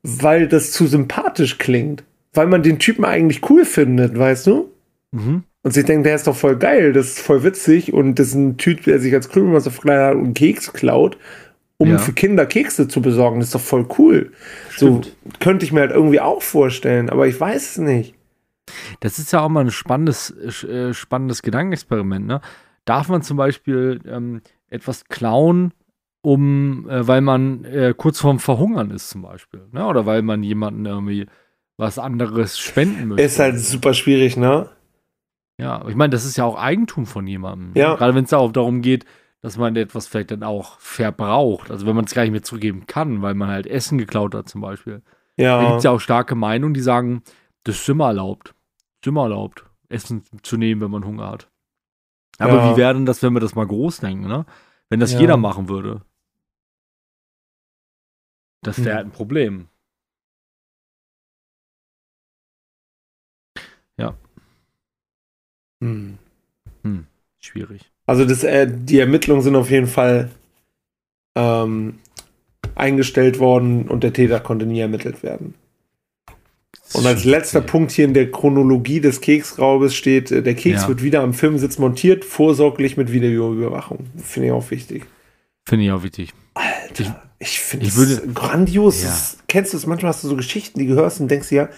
[0.03, 2.05] weil das zu sympathisch klingt.
[2.33, 4.71] Weil man den Typen eigentlich cool findet, weißt du?
[5.11, 5.45] Mhm.
[5.63, 8.35] Und sich denkt, der ist doch voll geil, das ist voll witzig und das ist
[8.35, 11.19] ein Typ, der sich als Krümelmaster verkleidet hat und Keks klaut,
[11.77, 11.99] um ja.
[11.99, 13.41] für Kinder Kekse zu besorgen.
[13.41, 14.33] Das ist doch voll cool.
[14.71, 15.05] Stimmt.
[15.05, 18.15] So könnte ich mir halt irgendwie auch vorstellen, aber ich weiß es nicht.
[19.01, 20.31] Das ist ja auch mal ein spannendes,
[20.65, 22.41] äh, spannendes Gedankenexperiment, ne?
[22.91, 25.73] Darf man zum Beispiel ähm, etwas klauen,
[26.23, 29.87] um, äh, weil man äh, kurz vorm Verhungern ist, zum Beispiel, ne?
[29.87, 31.27] Oder weil man jemanden irgendwie
[31.77, 33.23] was anderes spenden möchte.
[33.23, 34.71] Ist halt super schwierig, ne?
[35.57, 37.81] Ja, ich meine, das ist ja auch Eigentum von jemandem.
[37.81, 37.95] Ja.
[37.95, 39.05] Gerade wenn es auch darum geht,
[39.41, 41.71] dass man etwas vielleicht dann auch verbraucht.
[41.71, 44.49] Also wenn man es gar nicht mehr zurückgeben kann, weil man halt Essen geklaut hat
[44.49, 45.01] zum Beispiel.
[45.37, 45.63] Ja.
[45.63, 47.23] Da gibt es ja auch starke Meinungen, die sagen,
[47.63, 48.49] das ist immer erlaubt.
[48.49, 51.49] Das ist immer erlaubt, Essen zu nehmen, wenn man Hunger hat.
[52.41, 52.73] Aber ja.
[52.73, 54.47] wie wäre denn das, wenn wir das mal groß denken, ne?
[54.89, 55.21] Wenn das ja.
[55.21, 56.03] jeder machen würde?
[58.63, 58.97] Das wäre hm.
[58.97, 59.69] halt ein Problem.
[63.99, 64.15] Ja.
[65.83, 66.19] Hm.
[66.83, 67.07] Hm.
[67.39, 67.91] Schwierig.
[68.07, 70.31] Also das, äh, die Ermittlungen sind auf jeden Fall
[71.37, 71.99] ähm,
[72.75, 75.55] eingestellt worden und der Täter konnte nie ermittelt werden.
[76.93, 80.89] Und als letzter Punkt hier in der Chronologie des Keksraubes steht, äh, der Keks ja.
[80.89, 84.07] wird wieder am Firmensitz montiert, vorsorglich mit Videoüberwachung.
[84.23, 85.07] Finde ich auch wichtig.
[85.67, 86.33] Finde ich auch wichtig.
[86.55, 89.03] Alter, ich, ich finde es grandios.
[89.03, 89.17] Ja.
[89.47, 89.87] kennst du es?
[89.87, 91.69] Manchmal hast du so Geschichten, die du hörst und denkst ja,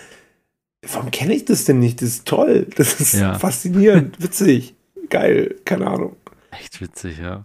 [0.90, 2.00] warum kenne ich das denn nicht?
[2.00, 2.66] Das ist toll.
[2.76, 3.38] Das ist ja.
[3.38, 4.74] faszinierend, witzig,
[5.10, 6.16] geil, keine Ahnung.
[6.50, 7.44] Echt witzig, ja.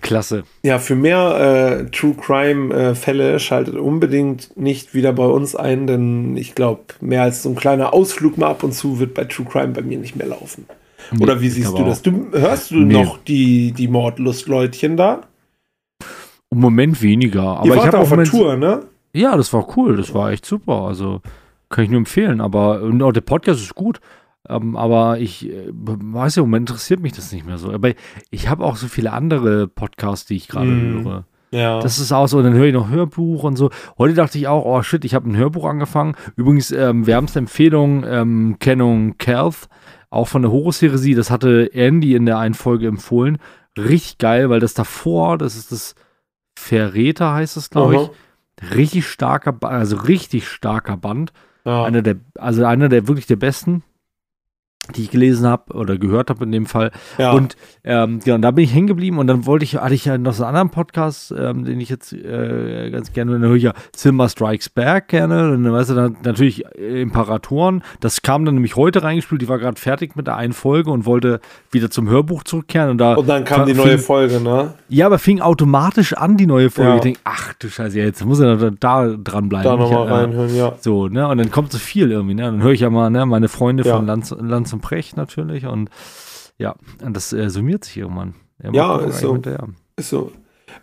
[0.00, 0.44] Klasse.
[0.62, 6.36] Ja, für mehr äh, True Crime-Fälle äh, schaltet unbedingt nicht wieder bei uns ein, denn
[6.36, 9.46] ich glaube, mehr als so ein kleiner Ausflug mal ab und zu wird bei True
[9.50, 10.66] Crime bei mir nicht mehr laufen.
[11.10, 12.02] Nee, Oder wie siehst du das?
[12.02, 12.92] Du, hörst du nee.
[12.92, 15.22] noch die, die Mordlustleutchen da?
[16.50, 17.42] Im Moment weniger.
[17.42, 18.82] Aber Ihr wart ich auf der Tour, ne?
[19.12, 19.96] Ja, das war cool.
[19.96, 20.82] Das war echt super.
[20.82, 21.20] Also
[21.68, 22.40] kann ich nur empfehlen.
[22.40, 24.00] Aber und auch der Podcast ist gut.
[24.48, 27.72] Ähm, aber ich äh, weiß ja, im Moment interessiert mich das nicht mehr so.
[27.72, 27.92] Aber
[28.30, 31.24] ich habe auch so viele andere Podcasts, die ich gerade mm, höre.
[31.50, 31.80] Ja.
[31.80, 33.70] Das ist auch so, dann höre ich noch Hörbuch und so.
[33.96, 36.14] Heute dachte ich auch, oh shit, ich habe ein Hörbuch angefangen.
[36.36, 39.68] Übrigens, ähm, wärmste Empfehlung, ähm, Kennung Kelth,
[40.10, 43.38] auch von der Horus-Heresie, das hatte Andy in der einen Folge empfohlen.
[43.76, 45.94] Richtig geil, weil das davor, das ist das
[46.58, 48.74] Verräter, heißt es, glaube ich.
[48.74, 51.32] Richtig starker, also richtig starker Band.
[51.64, 51.84] Ja.
[51.84, 53.84] Einer der, also einer der wirklich der besten
[54.96, 56.90] die ich gelesen habe oder gehört habe in dem Fall.
[57.18, 57.32] Ja.
[57.32, 60.18] Und ähm, genau, da bin ich hängen geblieben und dann wollte ich, hatte ich ja
[60.18, 63.62] noch so einen anderen Podcast, ähm, den ich jetzt äh, ganz gerne, dann höre ich
[63.62, 67.82] ja Silver Strikes Back gerne, und dann weißt du dann natürlich äh, Imperatoren.
[68.00, 71.06] Das kam dann nämlich heute reingespielt, die war gerade fertig mit der einen Folge und
[71.06, 73.14] wollte wieder zum Hörbuch zurückkehren und da.
[73.14, 74.74] Und dann kam die neue Folge, ne?
[74.88, 76.90] Ja, aber fing automatisch an, die neue Folge.
[76.90, 76.96] Ja.
[76.96, 79.70] Ich denke, ach du Scheiße, jetzt muss er da, da dranbleiben.
[79.70, 80.74] Da nochmal reinhören, ja.
[80.80, 81.28] So, ne?
[81.28, 82.42] Und dann kommt so viel irgendwie, ne?
[82.42, 83.96] Dann höre ich ja mal, ne, meine Freunde ja.
[83.96, 85.90] von Lanz, Lanz und Precht natürlich und
[86.56, 88.34] ja, und das äh, summiert sich irgendwann.
[88.62, 89.40] Ja, ja ist so.
[89.96, 90.32] Ist so.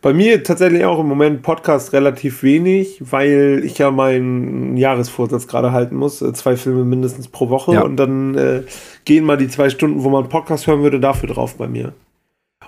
[0.01, 5.71] Bei mir tatsächlich auch im Moment Podcast relativ wenig, weil ich ja meinen Jahresvorsatz gerade
[5.71, 6.21] halten muss.
[6.21, 7.83] Äh, zwei Filme mindestens pro Woche ja.
[7.83, 8.63] und dann äh,
[9.03, 11.93] gehen mal die zwei Stunden, wo man Podcast hören würde, dafür drauf bei mir.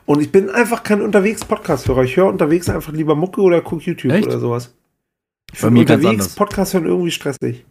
[0.06, 2.04] Und ich bin einfach kein unterwegs Podcast-Hörer.
[2.04, 4.28] Ich höre unterwegs einfach lieber Mucke oder gucke YouTube Echt?
[4.28, 4.74] oder sowas.
[5.52, 7.66] Ich finde unterwegs Podcast hören irgendwie stressig.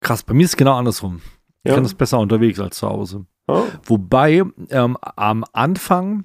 [0.00, 1.20] Krass, bei mir ist es genau andersrum.
[1.64, 1.74] Ich ja.
[1.76, 3.26] kann es besser unterwegs als zu Hause.
[3.46, 3.62] Oh.
[3.84, 6.24] Wobei ähm, am Anfang,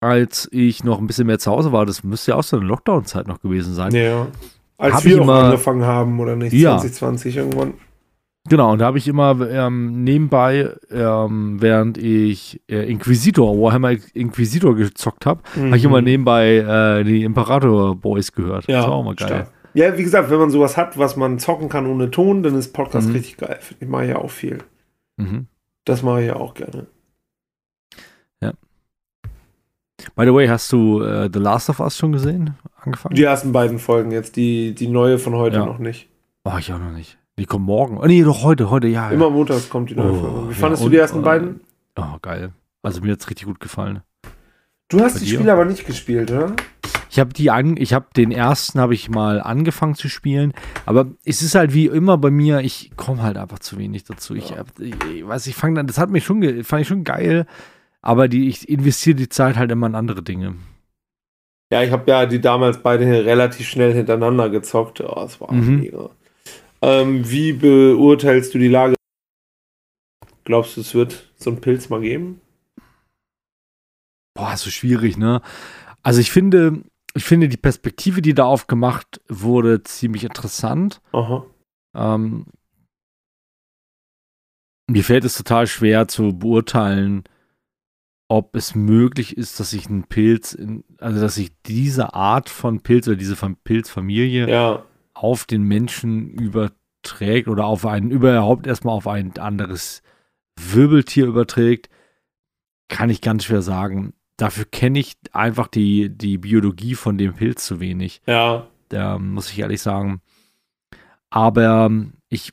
[0.00, 2.66] als ich noch ein bisschen mehr zu Hause war, das müsste ja auch so eine
[2.66, 3.94] Lockdown-Zeit noch gewesen sein.
[3.94, 4.28] Ja.
[4.78, 6.54] Als wir auch immer, angefangen haben, oder nicht?
[6.54, 6.78] Ja.
[6.78, 7.74] 2020 irgendwann.
[8.48, 14.74] Genau, und da habe ich immer ähm, nebenbei, ähm, während ich äh, Inquisitor, Warhammer Inquisitor
[14.74, 15.66] gezockt habe, mhm.
[15.66, 18.66] habe ich immer nebenbei äh, die Imperator Boys gehört.
[18.66, 19.28] Ja, das war auch mal geil.
[19.28, 19.52] Stark.
[19.74, 22.72] Ja, wie gesagt, wenn man sowas hat, was man zocken kann ohne Ton, dann ist
[22.72, 23.14] Podcast mhm.
[23.14, 23.58] richtig geil.
[23.78, 24.58] Ich mache ja auch viel.
[25.16, 25.46] Mhm.
[25.84, 26.86] Das mache ich ja auch gerne.
[28.40, 28.52] Ja.
[30.16, 32.54] By the way, hast du uh, The Last of Us schon gesehen?
[32.82, 33.14] Angefangen?
[33.14, 35.66] Die ersten beiden Folgen jetzt, die, die neue von heute ja.
[35.66, 36.08] noch nicht.
[36.44, 37.18] Oh, ich auch noch nicht.
[37.38, 37.98] Die kommt morgen.
[37.98, 39.10] Oh, nee, doch heute, heute, ja.
[39.10, 40.50] Immer montags kommt die neue oh, Folge.
[40.50, 41.60] Wie fandest ja, du die ersten beiden?
[41.96, 42.52] Oh, geil.
[42.82, 44.00] Also mir hat es richtig gut gefallen.
[44.88, 46.56] Du hast Bei die Spiele aber nicht gespielt, oder?
[47.10, 50.52] Ich habe die an, ich habe den ersten habe ich mal angefangen zu spielen,
[50.86, 54.36] aber es ist halt wie immer bei mir, ich komme halt einfach zu wenig dazu.
[54.36, 57.46] Ich, ich, ich weiß, ich fange dann, das hat mich schon, fand ich schon geil,
[58.00, 60.54] aber die, ich investiere die Zeit halt immer in andere Dinge.
[61.72, 65.00] Ja, ich habe ja die damals beide relativ schnell hintereinander gezockt.
[65.00, 65.80] Oh, das war mhm.
[65.80, 66.10] mega.
[66.82, 68.94] Ähm, wie beurteilst du die Lage?
[70.44, 72.40] Glaubst du, es wird so einen Pilz mal geben?
[74.34, 75.42] Boah, so schwierig, ne?
[76.02, 76.82] Also ich finde,
[77.14, 81.00] ich finde die Perspektive, die da aufgemacht wurde, ziemlich interessant.
[81.94, 82.46] Ähm,
[84.88, 87.24] mir fällt es total schwer zu beurteilen,
[88.28, 92.80] ob es möglich ist, dass sich ein Pilz, in, also dass sich diese Art von
[92.80, 94.84] Pilz oder diese Pilzfamilie ja.
[95.14, 100.02] auf den Menschen überträgt oder auf einen, überhaupt erstmal auf ein anderes
[100.56, 101.88] Wirbeltier überträgt,
[102.88, 104.12] kann ich ganz schwer sagen.
[104.40, 108.22] Dafür kenne ich einfach die, die Biologie von dem Pilz zu wenig.
[108.26, 108.68] Ja.
[108.88, 110.22] Da muss ich ehrlich sagen.
[111.28, 111.90] Aber
[112.28, 112.52] ich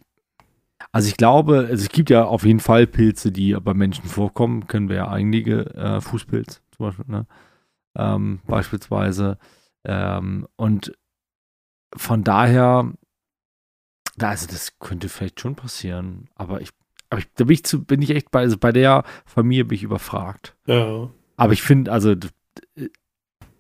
[0.92, 4.68] also ich glaube, also es gibt ja auf jeden Fall Pilze, die bei Menschen vorkommen.
[4.68, 7.28] Können wir ja einige äh, Fußpilz zum Beispiel, ne?
[7.96, 9.38] ähm, beispielsweise.
[9.84, 10.94] Ähm, und
[11.96, 12.92] von daher,
[14.20, 16.30] also das könnte vielleicht schon passieren.
[16.36, 16.70] Aber ich,
[17.10, 19.76] aber ich, da bin ich, zu, bin ich echt bei, also bei der Familie bin
[19.76, 20.56] ich überfragt.
[20.66, 21.10] Ja.
[21.38, 22.16] Aber ich finde, also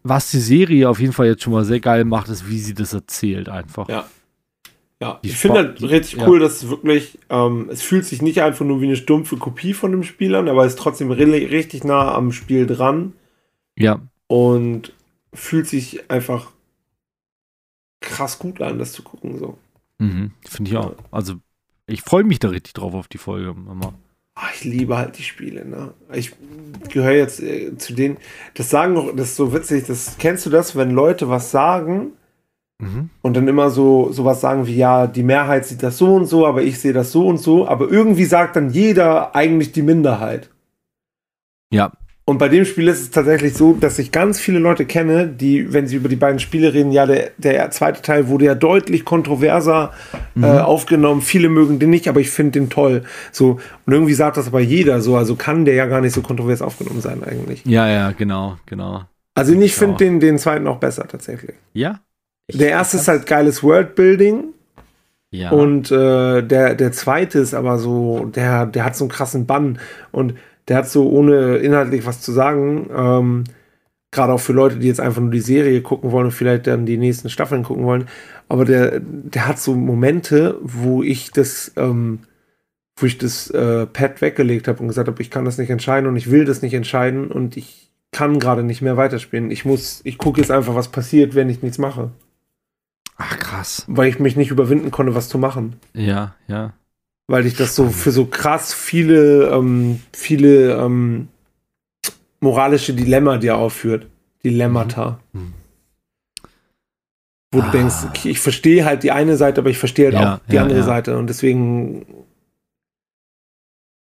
[0.03, 2.73] was die Serie auf jeden Fall jetzt schon mal sehr geil macht, ist, wie sie
[2.73, 3.87] das erzählt einfach.
[3.87, 4.07] Ja.
[4.99, 6.47] Ja, ich finde halt richtig cool, ja.
[6.47, 9.91] dass es wirklich, ähm, es fühlt sich nicht einfach nur wie eine stumpfe Kopie von
[9.91, 13.13] dem Spiel an, aber es ist trotzdem richtig nah am Spiel dran.
[13.77, 14.01] Ja.
[14.25, 14.93] Und
[15.35, 16.51] fühlt sich einfach
[18.01, 19.59] krass gut an, das zu gucken, so.
[19.99, 20.95] Mhm, finde ich auch.
[21.11, 21.35] Also,
[21.85, 23.93] ich freue mich da richtig drauf auf die Folge, Mama.
[24.39, 25.93] Ach, ich liebe halt die Spiele, ne?
[26.13, 26.33] Ich
[26.89, 28.17] gehöre jetzt äh, zu denen,
[28.53, 32.13] das sagen noch, das ist so witzig, das kennst du das, wenn Leute was sagen
[32.79, 33.09] Mhm.
[33.21, 36.45] Und dann immer so sowas sagen wie, ja, die Mehrheit sieht das so und so,
[36.45, 37.67] aber ich sehe das so und so.
[37.67, 40.49] Aber irgendwie sagt dann jeder eigentlich die Minderheit.
[41.71, 41.91] Ja.
[42.29, 45.71] Und bei dem Spiel ist es tatsächlich so, dass ich ganz viele Leute kenne, die,
[45.71, 49.05] wenn sie über die beiden Spiele reden, ja, der, der zweite Teil wurde ja deutlich
[49.05, 49.93] kontroverser
[50.35, 50.43] mhm.
[50.43, 51.21] äh, aufgenommen.
[51.21, 53.03] Viele mögen den nicht, aber ich finde den toll.
[53.31, 56.21] So, und irgendwie sagt das aber jeder so, also kann der ja gar nicht so
[56.21, 57.63] kontrovers aufgenommen sein eigentlich.
[57.65, 59.05] Ja, ja, genau, genau.
[59.33, 61.55] Also ich finde den, den zweiten auch besser tatsächlich.
[61.71, 62.01] Ja?
[62.53, 64.53] der erste ist halt geiles Worldbuilding.
[65.31, 65.51] Ja.
[65.51, 69.79] Und äh, der, der zweite ist aber so, der, der hat so einen krassen Bann
[70.11, 70.35] und
[70.67, 73.43] der hat so, ohne inhaltlich was zu sagen, ähm,
[74.11, 76.85] gerade auch für Leute, die jetzt einfach nur die Serie gucken wollen und vielleicht dann
[76.85, 78.07] die nächsten Staffeln gucken wollen,
[78.49, 82.19] aber der, der hat so Momente, wo ich das, ähm,
[82.95, 86.09] wo ich das äh, Pad weggelegt habe und gesagt habe, ich kann das nicht entscheiden
[86.09, 89.51] und ich will das nicht entscheiden und ich kann gerade nicht mehr weiterspielen.
[89.51, 92.11] Ich muss, ich gucke jetzt einfach, was passiert, wenn ich nichts mache.
[93.17, 93.83] Ach krass.
[93.87, 95.75] Weil ich mich nicht überwinden konnte, was zu machen.
[95.93, 96.73] Ja, ja.
[97.27, 101.27] Weil ich das so für so krass viele, ähm, viele ähm,
[102.39, 104.07] moralische Dilemma dir aufführt.
[104.43, 105.19] Dilemmata.
[105.33, 105.53] Mhm.
[107.51, 107.65] Wo ah.
[107.65, 110.39] du denkst, okay, ich verstehe halt die eine Seite, aber ich verstehe halt ja, auch
[110.49, 110.85] die ja, andere ja.
[110.85, 111.17] Seite.
[111.17, 112.05] Und deswegen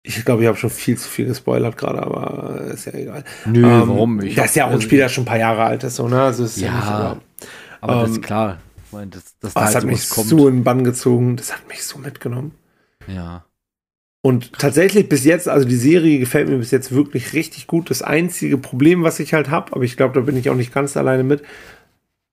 [0.03, 3.25] ich glaube, ich habe schon viel zu viel gespoilert gerade, aber ist ja egal.
[3.45, 4.21] Nö, ähm, warum?
[4.21, 6.07] Ich das ist ja auch ein Spiel, das schon ein paar Jahre alt ist, so,
[6.07, 6.21] ne?
[6.21, 7.17] Also ist ja,
[7.81, 8.57] aber, ähm, das ist klar
[8.97, 10.27] meine, das, das, oh, das halt hat mich kommt.
[10.27, 11.35] so in den Bann gezogen.
[11.35, 12.51] Das hat mich so mitgenommen.
[13.07, 13.45] Ja.
[14.21, 17.89] Und tatsächlich bis jetzt, also die Serie gefällt mir bis jetzt wirklich richtig gut.
[17.89, 20.73] Das einzige Problem, was ich halt habe, aber ich glaube, da bin ich auch nicht
[20.73, 21.43] ganz alleine mit.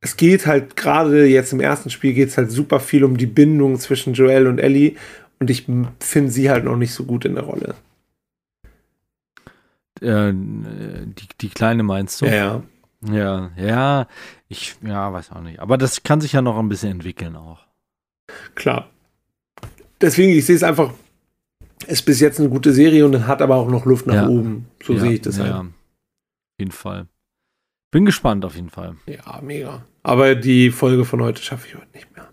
[0.01, 3.27] Es geht halt gerade jetzt im ersten Spiel geht es halt super viel um die
[3.27, 4.97] Bindung zwischen Joel und Ellie
[5.39, 5.67] und ich
[6.01, 7.75] finde sie halt noch nicht so gut in der Rolle.
[10.01, 12.27] Äh, die, die Kleine meinst du?
[12.27, 12.63] Ja,
[13.09, 13.51] ja.
[13.57, 14.09] Ja,
[14.49, 15.61] ich, ja, weiß auch nicht.
[15.61, 17.61] Aber das kann sich ja noch ein bisschen entwickeln auch.
[18.55, 18.91] Klar.
[20.01, 20.93] Deswegen, ich sehe es einfach,
[21.87, 24.29] ist bis jetzt eine gute Serie und hat aber auch noch Luft nach ja.
[24.29, 24.67] oben.
[24.83, 25.55] So ja, sehe ich das ja, halt.
[25.55, 25.67] Auf
[26.59, 27.07] jeden Fall.
[27.91, 28.97] Bin gespannt auf jeden Fall.
[29.07, 29.85] Ja, mega.
[30.03, 32.29] Aber die Folge von heute schaffe ich heute nicht mehr.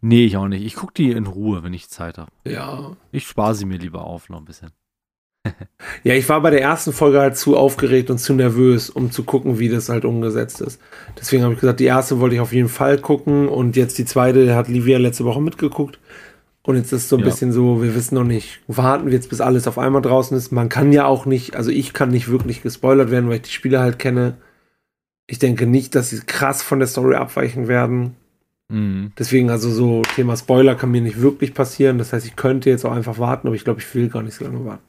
[0.00, 0.64] Nee, ich auch nicht.
[0.64, 2.30] Ich gucke die in Ruhe, wenn ich Zeit habe.
[2.44, 2.96] Ja.
[3.12, 4.72] Ich spare sie mir lieber auf noch ein bisschen
[6.04, 9.24] ja, ich war bei der ersten Folge halt zu aufgeregt und zu nervös, um zu
[9.24, 10.80] gucken, wie das halt umgesetzt ist.
[11.18, 14.04] Deswegen habe ich gesagt, die erste wollte ich auf jeden Fall gucken und jetzt die
[14.04, 15.98] zweite hat Livia letzte Woche mitgeguckt.
[16.66, 17.26] Und jetzt ist so ein ja.
[17.26, 20.50] bisschen so, wir wissen noch nicht, warten wir jetzt, bis alles auf einmal draußen ist.
[20.50, 23.50] Man kann ja auch nicht, also ich kann nicht wirklich gespoilert werden, weil ich die
[23.50, 24.34] Spiele halt kenne.
[25.28, 28.16] Ich denke nicht, dass sie krass von der Story abweichen werden.
[28.68, 29.12] Mhm.
[29.16, 31.98] Deswegen, also so Thema Spoiler kann mir nicht wirklich passieren.
[31.98, 34.34] Das heißt, ich könnte jetzt auch einfach warten, aber ich glaube, ich will gar nicht
[34.34, 34.82] so lange warten.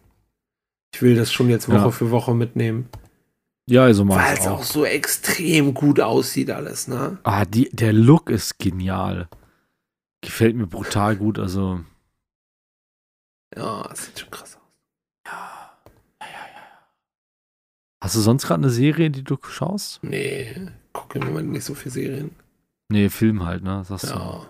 [0.96, 1.92] Ich will das schon jetzt Woche ja.
[1.92, 2.90] für Woche mitnehmen.
[3.70, 4.16] Ja, also mal.
[4.16, 4.60] Weil es auch.
[4.60, 7.20] auch so extrem gut aussieht, alles, ne?
[7.22, 9.28] Ah, die, der Look ist genial.
[10.22, 11.82] Gefällt mir brutal gut, also.
[13.56, 14.62] Ja, sieht schon krass aus.
[15.26, 15.78] Ja.
[16.22, 16.88] Ja, ja, ja.
[18.02, 20.04] Hast du sonst gerade eine Serie, die du schaust?
[20.04, 22.32] Nee, gucke im Moment nicht so viel Serien.
[22.90, 23.84] Nee, Film halt, ne?
[23.84, 24.46] Sagst ja.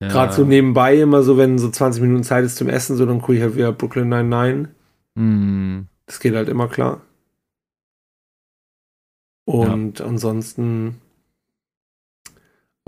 [0.00, 0.08] ja.
[0.08, 3.20] Gerade so nebenbei immer so, wenn so 20 Minuten Zeit ist zum Essen, so dann
[3.20, 4.72] gucke ich halt wieder Brooklyn 99.
[5.14, 5.80] Mm.
[6.06, 7.02] Das geht halt immer klar.
[9.44, 10.06] Und ja.
[10.06, 11.00] ansonsten,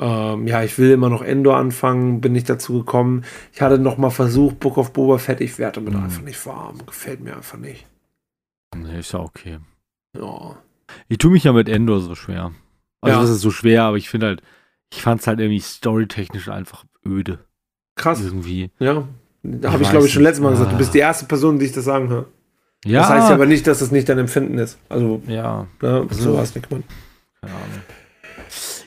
[0.01, 3.25] ähm, ja, ich will immer noch Endor anfangen, bin nicht dazu gekommen.
[3.53, 6.05] Ich hatte noch mal versucht, Book of Boba Fett, ich werde damit mm.
[6.05, 6.79] einfach nicht warm.
[6.87, 7.87] Gefällt mir einfach nicht.
[8.75, 9.59] Nee, ist ja okay.
[10.17, 10.57] Ja.
[11.09, 12.53] Ich tue mich ja mit Endor so schwer.
[13.03, 13.23] Also ja.
[13.23, 14.43] das ist so schwer, aber ich finde halt,
[14.91, 17.45] ich fand es halt irgendwie storytechnisch einfach öde.
[17.95, 18.23] Krass.
[18.23, 18.71] Irgendwie.
[18.79, 19.07] Ja.
[19.43, 21.67] Da habe ich, glaube ich, schon letztes Mal gesagt, du bist die erste Person, die
[21.67, 22.27] ich das sagen höre.
[22.87, 23.01] Ja.
[23.01, 24.79] Das heißt ja aber nicht, dass das nicht dein Empfinden ist.
[24.89, 25.67] Also, ja.
[25.83, 26.69] Ne, so was nicht.
[26.69, 26.83] Keine
[27.43, 27.83] Ahnung.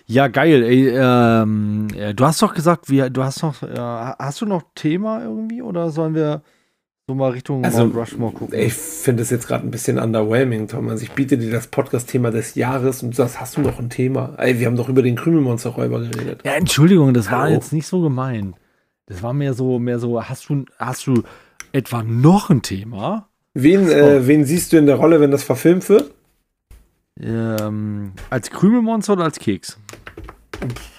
[0.06, 0.64] Ja, geil.
[0.64, 5.24] Ey, ähm, du hast doch gesagt, wie, du hast noch, äh, hast du noch Thema
[5.24, 6.42] irgendwie oder sollen wir
[7.08, 8.58] so mal Richtung also, Mount Rushmore gucken.
[8.58, 11.02] Ich finde es jetzt gerade ein bisschen underwhelming, Thomas.
[11.02, 14.36] Ich biete dir das Podcast-Thema des Jahres und du sagst, hast du noch ein Thema?
[14.38, 16.42] Ey, wir haben doch über den Krümelmonsterräuber geredet.
[16.46, 18.56] Ja, Entschuldigung, das war jetzt nicht so gemein.
[19.08, 21.24] Das war mehr so, mehr so, hast du, hast du
[21.74, 23.28] etwa noch ein Thema?
[23.54, 26.14] Wen, äh, äh, wen siehst du in der Rolle, wenn das verfilmt wird?
[27.20, 29.80] Ähm, als Krümelmonster oder als Keks?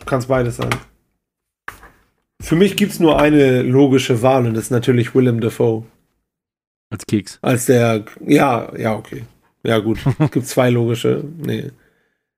[0.06, 0.70] Kannst beides sein.
[2.40, 5.84] Für mich gibt es nur eine logische Wahl und das ist natürlich Willem Dafoe.
[6.90, 7.38] Als Keks.
[7.42, 9.24] Als der, ja, ja, okay.
[9.62, 9.98] Ja, gut.
[10.18, 11.24] Es gibt zwei logische.
[11.38, 11.70] Nee.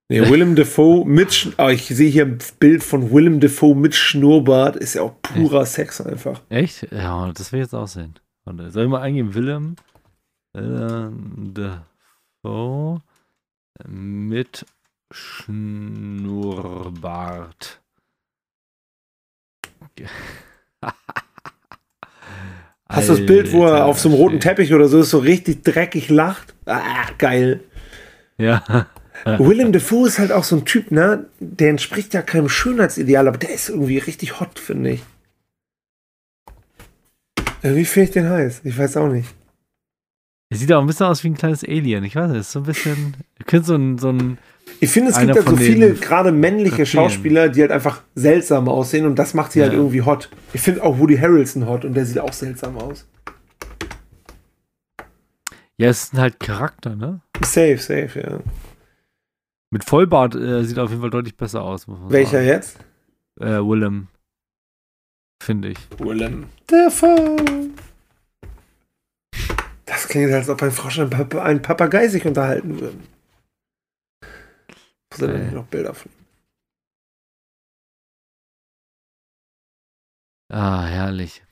[0.09, 4.77] Nee, Willem Dafoe mit, oh, ich sehe hier ein Bild von Willem Dafoe mit Schnurrbart,
[4.77, 5.73] ist ja auch purer Echt?
[5.73, 6.43] Sex einfach.
[6.49, 6.87] Echt?
[6.93, 8.15] Ja, das will ich jetzt aussehen.
[8.69, 9.75] Soll ich mal eingeben, Willem,
[10.53, 13.03] Willem Dafoe
[13.87, 14.65] mit
[15.13, 15.81] Schnurrbart.
[22.89, 25.19] Hast du das Bild, wo er auf so einem roten Teppich oder so ist, so
[25.19, 26.55] richtig dreckig lacht?
[26.67, 27.61] Ah, geil.
[28.39, 28.87] Ja.
[29.25, 31.27] Willem Dafoe ist halt auch so ein Typ, ne?
[31.41, 35.03] Der entspricht ja keinem Schönheitsideal, aber der ist irgendwie richtig hot, finde ich.
[37.63, 38.61] Wie finde ich den heiß?
[38.65, 39.35] Ich weiß auch nicht.
[40.49, 42.05] Er sieht auch ein bisschen aus wie ein kleines Alien.
[42.05, 43.17] Ich weiß nicht, ist so ein bisschen.
[43.47, 44.39] Könnte so ein, so ein
[44.81, 47.11] ich finde, es gibt halt so viele, gerade männliche Charakteren.
[47.11, 49.79] Schauspieler, die halt einfach seltsam aussehen und das macht sie halt ja.
[49.79, 50.29] halt irgendwie hot.
[50.53, 53.07] Ich finde auch Woody Harrelson hot und der sieht auch seltsam aus.
[55.79, 57.21] Ja, es ist halt Charakter, ne?
[57.43, 58.41] Safe, safe, ja.
[59.71, 61.87] Mit Vollbart äh, sieht er auf jeden Fall deutlich besser aus.
[61.87, 62.47] Welcher sagen.
[62.47, 62.79] jetzt?
[63.41, 64.09] Äh, Willem.
[65.43, 65.79] Finde ich.
[65.99, 66.47] Willem.
[66.67, 67.37] Dafoe.
[69.87, 73.07] Das klingt, als ob ein Frosch und ein Papagei sich unterhalten würden.
[75.11, 76.27] Wo sind denn noch Bilder von ihm?
[80.49, 81.43] Ah, herrlich.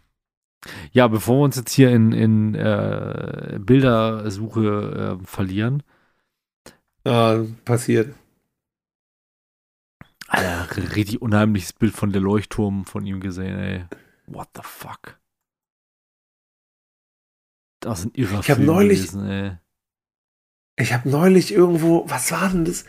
[0.92, 5.82] Ja, bevor wir uns jetzt hier in, in äh, Bildersuche äh, verlieren.
[7.04, 8.14] Ah, passiert.
[10.26, 13.84] Alter, richtig unheimliches Bild von der Leuchtturm von ihm gesehen, ey.
[14.26, 15.18] What the fuck?
[17.84, 19.08] Das sind irre Ich habe neulich.
[19.08, 19.58] Gewesen,
[20.76, 22.84] ich habe neulich irgendwo, was war denn das?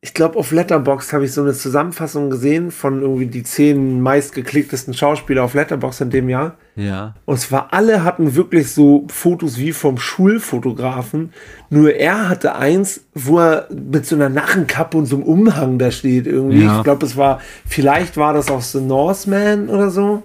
[0.00, 4.94] ich glaube, auf Letterboxd habe ich so eine Zusammenfassung gesehen von irgendwie die zehn meistgeklicktesten
[4.94, 6.54] Schauspieler auf Letterboxd in dem Jahr.
[6.76, 7.16] Ja.
[7.24, 11.32] Und zwar alle hatten wirklich so Fotos wie vom Schulfotografen.
[11.68, 15.90] Nur er hatte eins, wo er mit so einer Narrenkappe und so einem Umhang da
[15.90, 16.62] steht irgendwie.
[16.62, 16.78] Ja.
[16.78, 20.22] Ich glaube, es war, vielleicht war das auch The Northman oder so.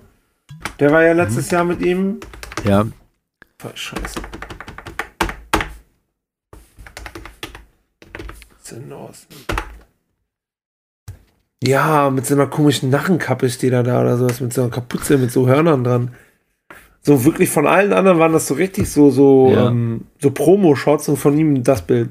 [0.80, 1.55] Der war ja letztes mhm.
[1.55, 2.20] Jahr mit ihm.
[2.64, 2.86] Ja.
[3.64, 4.20] Voll scheiße.
[8.89, 9.39] Northman.
[11.64, 15.18] Ja, mit so einer komischen Narrenkappe steht er da oder sowas, mit so einer Kapuze,
[15.18, 16.14] mit so Hörnern dran.
[17.03, 19.70] So wirklich von allen anderen waren das so richtig so, so, ja.
[19.70, 22.09] ähm, so Promo-Shots und von ihm das Bild.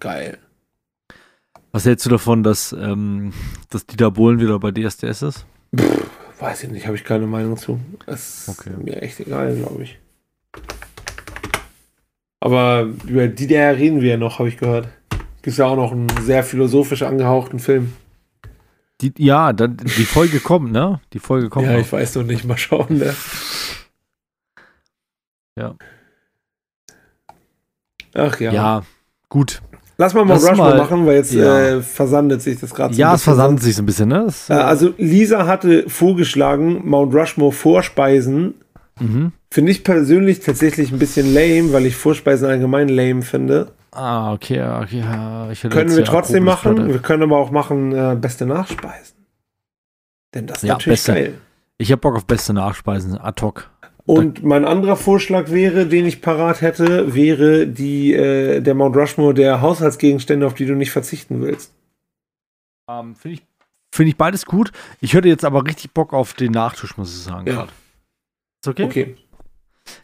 [0.00, 0.38] Geil.
[1.70, 3.32] Was hältst du davon, dass, ähm,
[3.70, 5.46] dass Dieter Bohlen wieder bei DSDS ist?
[5.76, 6.10] Pff,
[6.40, 7.80] weiß ich nicht, habe ich keine Meinung zu.
[8.06, 8.70] Das okay.
[8.70, 9.98] ist mir echt egal, glaube ich.
[12.40, 14.88] Aber über die der reden wir ja noch, habe ich gehört.
[15.42, 17.92] Gibt ja auch noch einen sehr philosophisch angehauchten Film.
[19.00, 21.00] Die, ja, dann, die Folge kommt, ne?
[21.12, 21.66] Die Folge kommt.
[21.66, 21.80] Ja, noch.
[21.80, 22.44] ich weiß noch nicht.
[22.44, 23.14] Mal schauen, ne?
[25.56, 25.76] Ja.
[28.14, 28.52] Ach ja.
[28.52, 28.82] Ja,
[29.28, 29.62] gut.
[30.00, 31.60] Lass mal mal Rushmore mal, machen, weil jetzt ja.
[31.60, 34.22] äh, versandet sich das gerade so Ja, es versandet sich so ein bisschen, ne?
[34.26, 38.54] Das, äh, also Lisa hatte vorgeschlagen, Mount Rushmore Vorspeisen.
[39.00, 39.32] Mhm.
[39.50, 43.72] Finde ich persönlich tatsächlich ein bisschen lame, weil ich Vorspeisen allgemein lame finde.
[43.90, 45.00] Ah, okay, okay.
[45.00, 46.76] Ja, können wir trotzdem machen.
[46.76, 46.92] Platte.
[46.92, 49.16] Wir können aber auch machen äh, beste Nachspeisen.
[50.32, 51.12] Denn das ist ja, natürlich beste.
[51.12, 51.34] geil.
[51.78, 53.68] Ich habe Bock auf beste Nachspeisen, ad hoc.
[54.08, 59.34] Und mein anderer Vorschlag wäre, den ich parat hätte, wäre die, äh, der Mount Rushmore
[59.34, 61.74] der Haushaltsgegenstände, auf die du nicht verzichten willst.
[62.90, 63.46] Ähm, Finde ich,
[63.94, 64.72] find ich beides gut.
[65.02, 67.48] Ich hätte jetzt aber richtig Bock auf den Nachtisch, muss ich sagen.
[67.48, 67.64] Ja.
[67.64, 68.84] Ist okay?
[68.84, 69.16] Okay.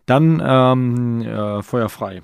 [0.05, 2.21] Dann ähm, äh, Feuer frei.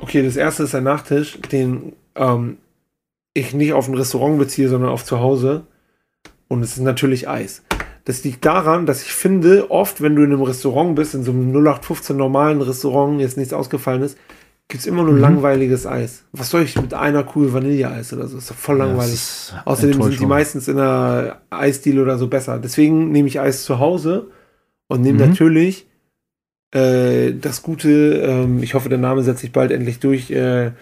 [0.00, 2.58] Okay, das erste ist ein Nachtisch, den ähm,
[3.34, 5.66] ich nicht auf ein Restaurant beziehe, sondern auf zu Hause.
[6.48, 7.62] Und es ist natürlich Eis.
[8.04, 11.32] Das liegt daran, dass ich finde, oft, wenn du in einem Restaurant bist, in so
[11.32, 14.18] einem 0815 normalen Restaurant, jetzt nichts ausgefallen ist,
[14.68, 15.20] gibt es immer nur Mhm.
[15.20, 16.24] langweiliges Eis.
[16.32, 18.38] Was soll ich mit einer Kugel Vanilleeis oder so?
[18.38, 19.20] Ist doch voll langweilig.
[19.52, 22.58] Ja, Außerdem sind die meistens in einer Eisdiele oder so besser.
[22.58, 24.28] Deswegen nehme ich Eis zu Hause
[24.88, 25.28] und nehme Mhm.
[25.30, 25.86] natürlich
[26.72, 27.88] äh, das gute,
[28.26, 30.72] ähm, ich hoffe, der Name setzt sich bald endlich durch, äh,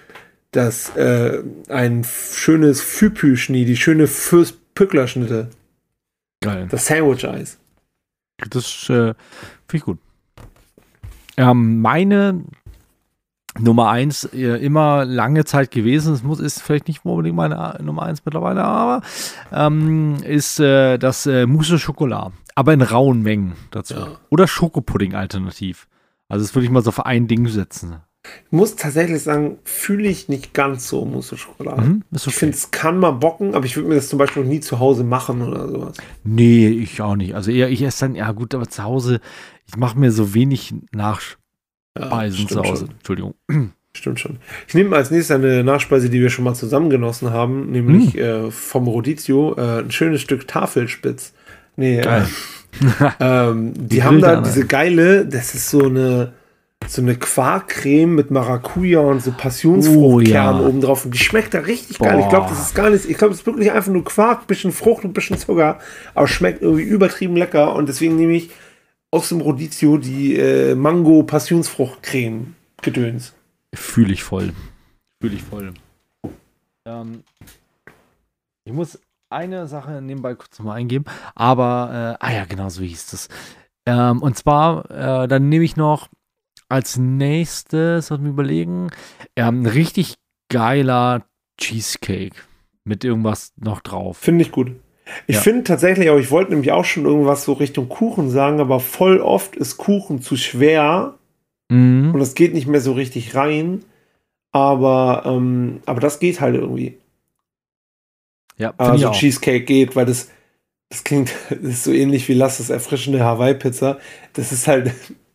[0.53, 5.49] das äh, ein schönes Füpü-Schnie, die schöne Fürst-Pückler-Schnitte,
[6.41, 6.69] Geil.
[6.71, 7.59] das Sandwich-Eis.
[8.51, 9.15] Das äh,
[9.67, 9.99] finde ich gut.
[11.37, 12.45] Ähm, meine
[13.59, 17.83] Nummer eins äh, immer lange Zeit gewesen, es muss, ist vielleicht nicht unbedingt meine äh,
[17.83, 19.03] Nummer eins mittlerweile, aber
[19.53, 22.33] ähm, ist äh, das äh, Mousse au Chocolat.
[22.55, 23.95] Aber in rauen Mengen dazu.
[23.95, 24.09] Ja.
[24.29, 25.89] Oder Schokopudding alternativ.
[26.29, 27.97] Also das würde ich mal so auf ein Ding setzen.
[28.25, 31.83] Ich muss tatsächlich sagen, fühle ich nicht ganz so Mousse Schokolade.
[31.83, 34.45] Mhm, ist Ich finde, es kann mal bocken, aber ich würde mir das zum Beispiel
[34.45, 35.97] nie zu Hause machen oder sowas.
[36.23, 37.35] Nee, ich auch nicht.
[37.35, 39.21] Also eher, ich esse dann, ja gut, aber zu Hause,
[39.67, 42.87] ich mache mir so wenig Nachspeisen Ja, zu Hause.
[42.87, 42.95] schon.
[42.97, 43.35] Entschuldigung.
[43.95, 44.39] Stimmt schon.
[44.69, 48.51] Ich nehme als nächstes eine Nachspeise, die wir schon mal zusammen genossen haben, nämlich äh,
[48.51, 51.35] vom Rodizio, äh, ein schönes Stück Tafelspitz.
[51.77, 52.23] Nee, äh,
[53.21, 56.33] ähm, die Die haben da diese geile, das ist so eine
[56.89, 60.67] so eine Quarkcreme mit Maracuja und so Passionsfruchtkern Oh, ja.
[60.69, 61.05] oben drauf.
[61.05, 62.21] Und die schmeckt da richtig geil.
[62.21, 64.73] Ich glaube, das ist gar nicht, ich glaube, es ist wirklich einfach nur Quark, bisschen
[64.73, 65.79] Frucht und bisschen Zucker,
[66.15, 67.75] aber schmeckt irgendwie übertrieben lecker.
[67.75, 68.51] Und deswegen nehme ich
[69.11, 73.35] aus dem Rodizio die äh, Mango-Passionsfruchtcreme gedöns.
[73.75, 74.53] Fühle ich voll.
[75.21, 75.73] Fühle ich voll.
[76.87, 77.23] Ähm,
[78.65, 78.99] ich muss
[79.31, 81.05] eine Sache nebenbei kurz nochmal eingeben,
[81.35, 83.29] aber, äh, ah ja, genau so hieß das.
[83.87, 86.09] Ähm, und zwar, äh, dann nehme ich noch
[86.73, 88.89] als nächstes, lass mich überlegen,
[89.37, 90.15] ähm, ein richtig
[90.49, 91.25] geiler
[91.61, 92.35] Cheesecake
[92.85, 94.17] mit irgendwas noch drauf.
[94.19, 94.73] Finde ich gut.
[95.27, 95.43] Ich Ja.
[95.43, 99.21] finde tatsächlich auch, ich wollte nämlich auch schon irgendwas so Richtung Kuchen sagen, aber voll
[99.21, 101.19] oft ist Kuchen zu schwer
[101.71, 102.13] Mhm.
[102.15, 103.85] und es geht nicht mehr so richtig rein.
[104.55, 106.99] Aber, ähm, aber das geht halt irgendwie.
[108.59, 109.13] Ja, Also auch.
[109.19, 110.31] Cheesecake geht, weil das,
[110.91, 113.99] das klingt, das ist so ähnlich wie Lass das erfrischende Hawaii-Pizza.
[114.35, 114.93] Das ist halt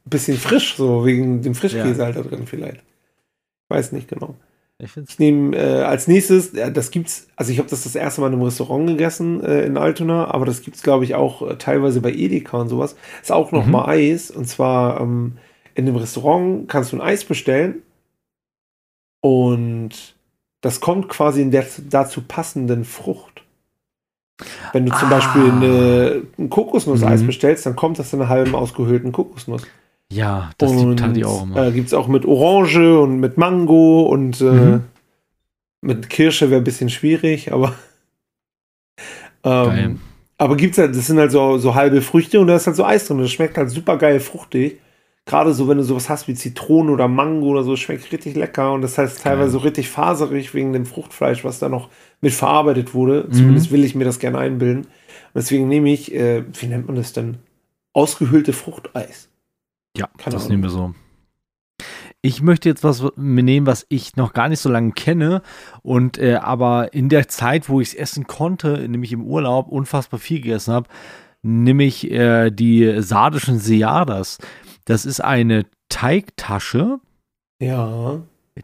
[0.10, 2.05] bisschen frisch, so wegen dem Frischkäse Ja.
[2.05, 2.78] halt da drin vielleicht.
[2.78, 4.36] Ich weiß nicht genau.
[4.80, 8.22] Ich Ich nehme äh, als nächstes, äh, das gibt's, also ich habe das das erste
[8.22, 11.55] Mal in einem Restaurant gegessen äh, in Altona, aber das gibt's glaube ich auch äh,
[11.58, 12.95] teilweise bei Edeka und sowas.
[13.22, 13.72] Ist auch noch Mhm.
[13.72, 15.38] mal Eis und zwar ähm,
[15.74, 17.82] in dem Restaurant kannst du ein Eis bestellen
[19.22, 20.16] und
[20.62, 23.43] das kommt quasi in der dazu passenden Frucht.
[24.74, 25.12] Wenn du zum Ah.
[25.12, 27.28] Beispiel eine, ein Kokosnusseis Mhm.
[27.28, 29.64] bestellst, dann kommt das in einer halben ausgehöhlten Kokosnuss.
[30.12, 31.68] Ja, das und halt die auch immer.
[31.68, 34.84] Äh, gibt es auch mit Orange und mit Mango und äh, Mhm.
[35.82, 37.74] mit Kirsche wäre ein bisschen schwierig, aber
[39.43, 39.99] ähm,
[40.38, 42.86] aber gibt's halt, das sind halt so, so halbe Früchte und da ist halt so
[42.86, 43.18] Eis drin.
[43.20, 44.80] Das schmeckt halt super geil fruchtig.
[45.26, 48.72] Gerade so, wenn du sowas hast wie Zitrone oder Mango oder so, schmeckt richtig lecker
[48.72, 49.51] und das heißt teilweise Geil.
[49.51, 51.89] so richtig faserig wegen dem Fruchtfleisch, was da noch
[52.22, 53.26] mit verarbeitet wurde.
[53.28, 53.34] Mhm.
[53.34, 54.84] Zumindest will ich mir das gerne einbilden.
[54.84, 54.89] Und
[55.36, 57.39] deswegen nehme ich, äh, wie nennt man das denn?
[57.93, 59.28] Ausgehöhlte Fruchteis.
[59.98, 60.50] Ja, Keine das Ahnung.
[60.52, 60.93] nehmen wir so.
[62.22, 65.41] Ich möchte jetzt was nehmen, was ich noch gar nicht so lange kenne
[65.84, 70.20] und äh, aber in der Zeit, wo ich es essen konnte, nämlich im Urlaub, unfassbar
[70.20, 70.89] viel gegessen habe,
[71.43, 74.39] nämlich äh, die sardischen Seadas.
[74.86, 77.00] Das ist eine Teigtasche,
[77.62, 78.22] Ja.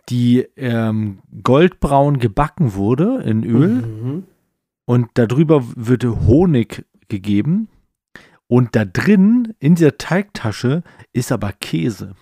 [0.09, 4.23] die ähm, goldbraun gebacken wurde in Öl Mhm.
[4.85, 7.69] und darüber wird Honig gegeben
[8.47, 12.15] und da drin in dieser Teigtasche ist aber Käse.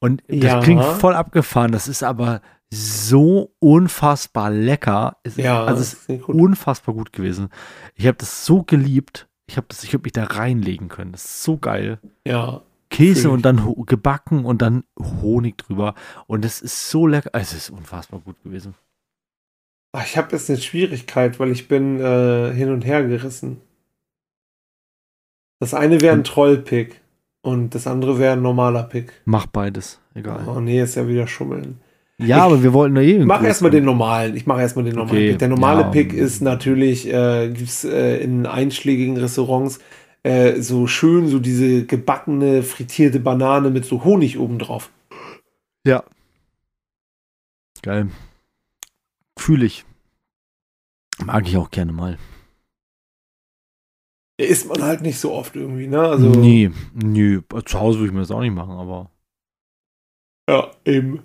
[0.00, 0.60] Und das Ja.
[0.60, 5.16] klingt voll abgefahren, das ist aber so unfassbar lecker.
[5.22, 6.34] Es ist, Ja, also es ist gut.
[6.34, 7.48] unfassbar gut gewesen.
[7.94, 9.28] Ich habe das so geliebt.
[9.46, 11.12] Ich habe das, ich habe mich da reinlegen können.
[11.12, 11.98] Das ist so geil.
[12.26, 12.62] Ja.
[12.90, 15.94] Käse und dann gebacken und dann Honig drüber.
[16.26, 17.30] Und das ist so lecker.
[17.32, 18.74] Es ist unfassbar gut gewesen.
[19.92, 23.60] Ach, Ich habe jetzt eine Schwierigkeit, weil ich bin äh, hin und her gerissen.
[25.60, 27.00] Das eine wäre ein Und- Trollpick
[27.42, 29.12] und das andere wäre ein normaler Pick.
[29.24, 30.00] Mach beides.
[30.14, 30.46] Egal.
[30.46, 31.80] Oh nee, ist ja wieder Schummeln.
[32.18, 33.24] Ja, ich aber wir wollten nur eh.
[33.24, 34.36] Mach erstmal den normalen.
[34.36, 35.30] Ich mache erstmal den normalen okay.
[35.30, 35.38] Pick.
[35.40, 39.80] Der normale ja, Pick ist natürlich, äh, gibt es äh, in einschlägigen Restaurants
[40.22, 44.90] äh, so schön, so diese gebackene, frittierte Banane mit so Honig obendrauf.
[45.84, 46.04] Ja.
[47.82, 48.08] Geil.
[49.36, 49.84] Fühle ich.
[51.24, 52.16] Mag ich auch gerne mal.
[54.36, 56.00] Isst man halt nicht so oft irgendwie, ne?
[56.00, 57.40] Also, nee, nee.
[57.64, 59.10] Zu Hause würde ich mir das auch nicht machen, aber.
[60.48, 61.22] Ja, eben.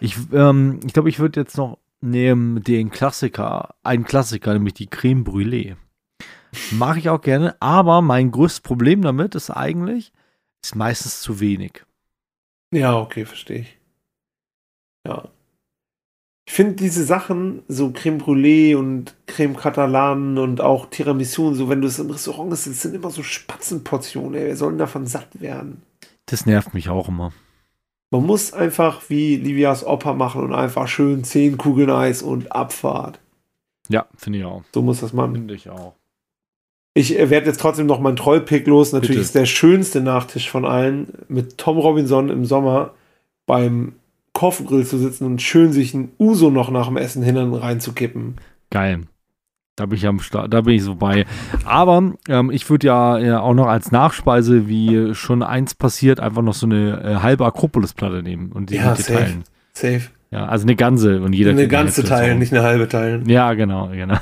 [0.00, 4.88] Ich, ähm, ich glaube, ich würde jetzt noch nehmen den Klassiker, einen Klassiker, nämlich die
[4.88, 5.76] Creme Brûlée.
[6.72, 10.12] Mache ich auch gerne, aber mein größtes Problem damit ist eigentlich,
[10.62, 11.84] ist meistens zu wenig.
[12.74, 13.78] Ja, okay, verstehe ich.
[15.06, 15.28] Ja.
[16.44, 21.68] Ich finde diese Sachen, so Creme Brûlée und Creme Catalan und auch Tiramisu und so,
[21.68, 24.46] wenn du es im Restaurant isst, das sind immer so Spatzenportionen, ey.
[24.48, 25.82] Wir sollen davon satt werden.
[26.26, 27.32] Das nervt mich auch immer.
[28.10, 33.20] Man muss einfach wie Livias Opa machen und einfach schön zehn Kugeln Eis und Abfahrt.
[33.88, 34.64] Ja, finde ich auch.
[34.74, 35.32] So muss das machen.
[35.32, 35.94] Finde ich auch.
[36.94, 38.92] Ich äh, werde jetzt trotzdem noch meinen Trollpick los.
[38.92, 39.20] Natürlich Bitte.
[39.22, 42.92] ist der schönste Nachtisch von allen, mit Tom Robinson im Sommer
[43.46, 43.94] beim
[44.42, 48.38] Kochgrill zu sitzen und schön sich ein Uso noch nach dem Essen hinten reinzukippen.
[48.70, 49.02] Geil.
[49.76, 51.26] Da bin ich am Start, da bin ich so bei.
[51.64, 56.42] Aber ähm, ich würde ja, ja, auch noch als Nachspeise, wie schon eins passiert, einfach
[56.42, 59.44] noch so eine äh, halbe Akropolis-Platte nehmen und die ja, safe, teilen.
[59.74, 60.02] Safe.
[60.32, 63.28] Ja, also eine ganze und jeder eine ganze teilen, nicht eine halbe teilen.
[63.28, 64.18] Ja, genau, genau.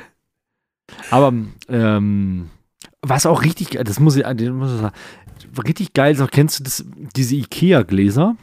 [1.10, 1.34] Aber
[1.68, 2.48] ähm,
[3.02, 4.94] was auch richtig, das muss ich, das muss ich sagen,
[5.66, 8.36] richtig geil ist, auch kennst du das, diese Ikea-Gläser?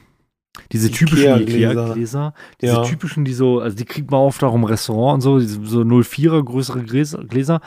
[0.71, 2.33] Diese typischen Ikea-Gläser.
[2.61, 2.83] Diese ja.
[2.83, 5.81] typischen, die so, also die kriegt man oft auch im Restaurant und so, diese so
[5.81, 7.61] 04er größere Gläser.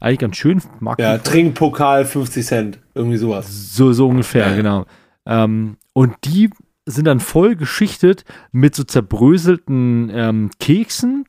[0.00, 0.60] Eigentlich ganz schön.
[0.80, 2.78] Mag ja, Trinkpokal 50 Cent.
[2.94, 3.74] Irgendwie sowas.
[3.74, 4.56] So, so ungefähr, ja.
[4.56, 4.86] genau.
[5.26, 6.50] Ähm, und die
[6.86, 11.24] sind dann voll geschichtet mit so zerbröselten ähm, Keksen.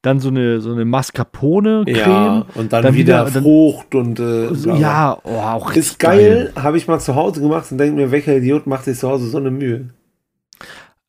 [0.00, 1.96] Dann so eine, so eine Mascarpone-Creme.
[1.96, 4.18] Ja, und dann, dann wieder, wieder Frucht und.
[4.18, 6.64] Äh, ja, oh, auch Ist geil, geil.
[6.64, 9.26] habe ich mal zu Hause gemacht und denke mir, welcher Idiot macht sich zu Hause
[9.28, 9.90] so eine Mühe?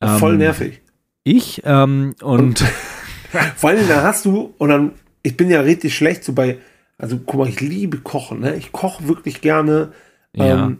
[0.04, 0.82] Ähm, Voll nervig.
[1.24, 2.64] Ich ähm, und, und
[3.56, 4.92] vor allem da hast du und dann
[5.22, 6.58] ich bin ja richtig schlecht so bei
[6.98, 8.54] also guck mal ich liebe kochen ne?
[8.56, 9.92] Ich koche wirklich gerne.
[10.34, 10.66] Ja.
[10.66, 10.78] ähm,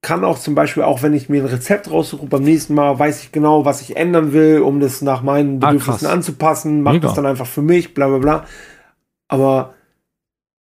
[0.00, 3.22] kann auch zum Beispiel auch wenn ich mir ein Rezept raussuche beim nächsten Mal weiß
[3.22, 6.82] ich genau was ich ändern will um das nach meinen ah, Bedürfnissen ah, anzupassen.
[6.82, 8.46] Mache das dann einfach für mich bla bla bla.
[9.28, 9.74] Aber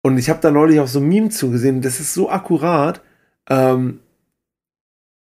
[0.03, 3.01] und ich habe da neulich auch so ein Meme zugesehen das ist so akkurat.
[3.49, 4.01] Ähm,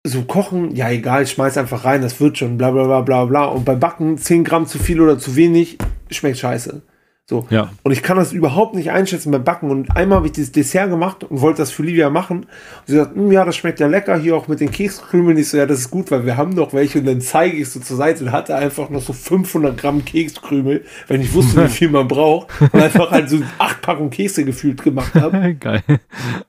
[0.05, 3.45] so kochen, ja egal, schmeiß einfach rein, das wird schon, bla bla bla bla bla.
[3.45, 5.79] Und bei Backen 10 Gramm zu viel oder zu wenig,
[6.11, 6.83] schmeckt scheiße.
[7.25, 7.47] So.
[7.51, 7.71] Ja.
[7.85, 9.71] Und ich kann das überhaupt nicht einschätzen beim Backen.
[9.71, 12.39] Und einmal habe ich dieses Dessert gemacht und wollte das für Livia machen.
[12.41, 12.49] Und
[12.87, 15.39] sie sagt, hm, ja, das schmeckt ja lecker, hier auch mit den Kekskrümeln.
[15.39, 16.99] Ich so, ja, das ist gut, weil wir haben noch welche.
[16.99, 20.85] Und dann zeige ich so zur Seite und hatte einfach noch so 500 Gramm Kekskrümel,
[21.07, 22.49] wenn ich wusste, wie viel man braucht.
[22.61, 25.55] Und einfach halt so acht Packungen Kekse gefühlt gemacht habe.
[25.61, 25.83] Geil.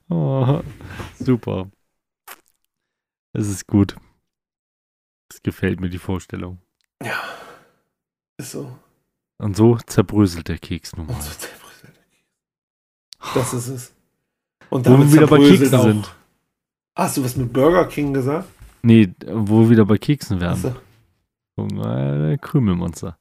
[0.09, 0.59] Oh,
[1.19, 1.67] super.
[3.33, 3.95] Es ist gut.
[5.29, 6.59] Es gefällt mir die Vorstellung.
[7.03, 7.19] Ja.
[8.37, 8.77] Ist so.
[9.39, 11.15] Und so zerbröselt der Keks nun mal.
[11.15, 13.33] Und so zerbröselt der Keks.
[13.33, 13.93] Das ist es.
[14.69, 15.83] Und damit wo wir wieder bei Keksen auch.
[15.83, 16.15] sind.
[16.95, 18.47] Hast du was mit Burger King gesagt?
[18.83, 20.75] Nee, wo wir wieder bei Keksen werden.
[21.55, 23.17] Guck mal, Krümelmonster.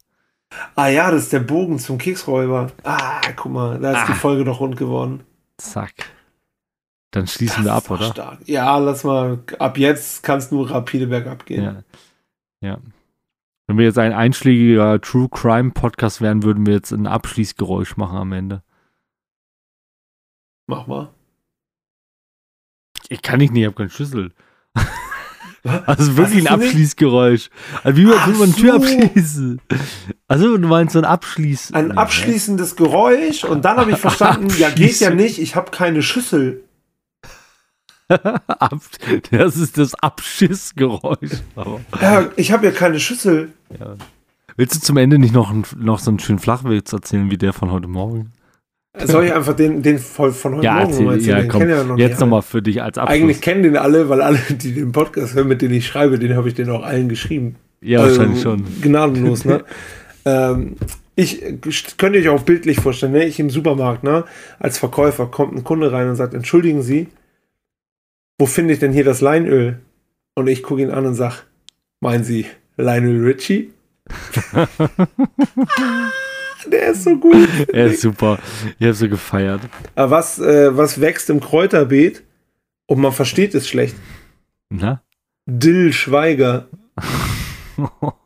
[0.74, 2.70] Ah ja, das ist der Bogen zum Keksräuber.
[2.84, 4.06] Ah, guck mal, da ist ah.
[4.08, 5.24] die Folge doch rund geworden.
[5.56, 5.94] Zack.
[7.12, 8.10] Dann schließen das wir ab, oder?
[8.10, 8.38] Stark.
[8.46, 9.38] Ja, lass mal.
[9.58, 11.84] Ab jetzt kann es nur rapide bergab gehen.
[12.60, 12.68] Ja.
[12.68, 12.78] ja.
[13.66, 18.16] Wenn wir jetzt ein einschlägiger True Crime Podcast wären, würden wir jetzt ein Abschließgeräusch machen
[18.16, 18.62] am Ende.
[20.66, 21.10] Mach mal.
[23.08, 24.32] Ich kann nicht, ich habe keinen Schlüssel.
[25.86, 27.48] Also wirklich ein Abschließgeräusch.
[27.84, 29.60] Also wie man eine Tür abschließen?
[30.26, 31.72] Also du meinst so ein Abschließ.
[31.72, 36.02] Ein abschließendes Geräusch und dann habe ich verstanden, ja geht ja nicht, ich habe keine
[36.02, 36.64] Schüssel.
[39.30, 41.42] das ist das Abschissgeräusch.
[42.00, 43.52] Ja, ich habe ja keine Schüssel.
[43.78, 43.96] Ja.
[44.56, 47.70] Willst du zum Ende nicht noch, noch so einen schönen Flachwitz erzählen wie der von
[47.70, 48.32] heute Morgen?
[49.04, 51.38] Soll ich einfach den, den von, heute ja, Morgen erzähl, erzählen?
[51.38, 53.18] Ja, komm, ja noch jetzt nochmal für dich als Abschluss.
[53.18, 56.36] Eigentlich kennen den alle, weil alle, die den Podcast hören, mit denen ich schreibe, den
[56.36, 57.56] habe ich den auch allen geschrieben.
[57.80, 58.64] Ja, also, wahrscheinlich schon.
[58.82, 59.64] Gnadenlos, ne?
[60.26, 60.76] ähm,
[61.16, 61.42] ich
[61.96, 63.24] könnte euch auch bildlich vorstellen, ne?
[63.24, 64.24] ich im Supermarkt, ne?
[64.58, 67.08] als Verkäufer kommt ein Kunde rein und sagt, entschuldigen Sie,
[68.42, 69.78] wo finde ich denn hier das Leinöl?
[70.34, 71.36] Und ich gucke ihn an und sage,
[72.00, 73.72] meinen Sie Lionel Richie?
[76.66, 77.48] Der ist so gut.
[77.72, 78.40] Er ist super.
[78.80, 79.60] Ich habe so gefeiert.
[79.94, 82.24] Aber was, äh, was wächst im Kräuterbeet
[82.86, 83.94] und man versteht es schlecht?
[84.70, 85.04] Na?
[85.46, 86.66] Dill Schweiger.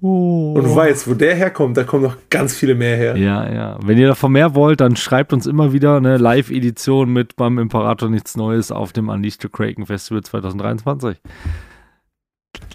[0.00, 0.54] Oh.
[0.56, 3.16] Und du weißt, wo der herkommt, da kommen noch ganz viele mehr her.
[3.16, 3.78] Ja, ja.
[3.82, 8.08] Wenn ihr davon mehr wollt, dann schreibt uns immer wieder eine Live-Edition mit beim Imperator
[8.08, 11.18] nichts Neues auf dem Unleashed the Kraken Festival 2023.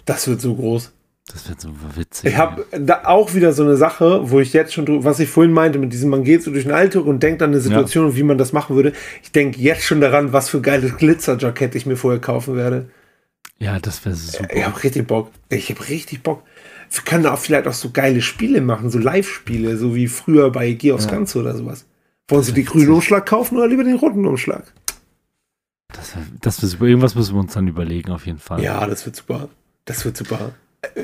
[0.04, 0.92] Das wird so groß.
[1.32, 2.32] Das wird so witzig.
[2.32, 5.54] Ich habe da auch wieder so eine Sache, wo ich jetzt schon, was ich vorhin
[5.54, 8.16] meinte, mit diesem, man geht so durch den Alltag und denkt an eine Situation, ja.
[8.16, 8.92] wie man das machen würde.
[9.22, 12.90] Ich denke jetzt schon daran, was für geiles Glitzerjackett ich mir vorher kaufen werde.
[13.58, 14.54] Ja, das wäre super.
[14.54, 15.30] Ich habe richtig Bock.
[15.48, 16.42] Ich habe richtig Bock
[16.94, 20.72] wir können auch vielleicht auch so geile Spiele machen, so Live-Spiele, so wie früher bei
[20.72, 21.12] Geoffs ja.
[21.12, 21.86] Ganze oder sowas.
[22.28, 24.72] Wollen Sie den grünen Umschlag kaufen oder lieber den roten Umschlag?
[25.92, 26.74] Das, das.
[26.74, 28.62] Irgendwas müssen wir uns dann überlegen, auf jeden Fall.
[28.62, 29.48] Ja, das wird super.
[29.84, 30.52] Das wird super.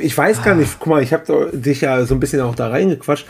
[0.00, 2.68] Ich weiß gar nicht, guck mal, ich habe dich ja so ein bisschen auch da
[2.68, 3.26] reingequatscht.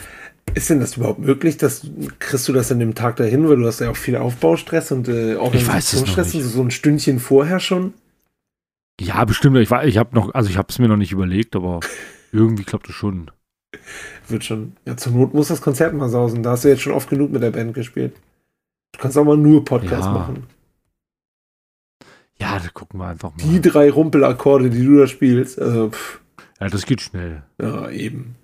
[0.54, 1.58] Ist denn das überhaupt möglich?
[1.58, 1.86] Dass,
[2.18, 5.08] kriegst du das an dem Tag dahin, weil du hast ja auch viel Aufbaustress und
[5.08, 7.94] äh, Organisationsstress, so ein Stündchen vorher schon?
[9.00, 9.56] Ja, bestimmt.
[9.58, 11.80] Ich, ich habe noch, also ich habe es mir noch nicht überlegt, aber
[12.32, 13.30] irgendwie klappt es schon.
[14.28, 14.76] Wird schon.
[14.84, 16.42] Ja, zur Not muss das Konzert mal sausen.
[16.42, 18.14] Da hast du jetzt schon oft genug mit der Band gespielt.
[18.92, 20.12] Du kannst auch mal nur Podcast ja.
[20.12, 20.46] machen.
[22.40, 23.42] Ja, da gucken wir einfach mal.
[23.42, 25.60] Die drei Rumpelakkorde, die du da spielst.
[25.60, 26.20] Also, pff.
[26.60, 27.42] Ja, das geht schnell.
[27.60, 28.36] Ja, eben.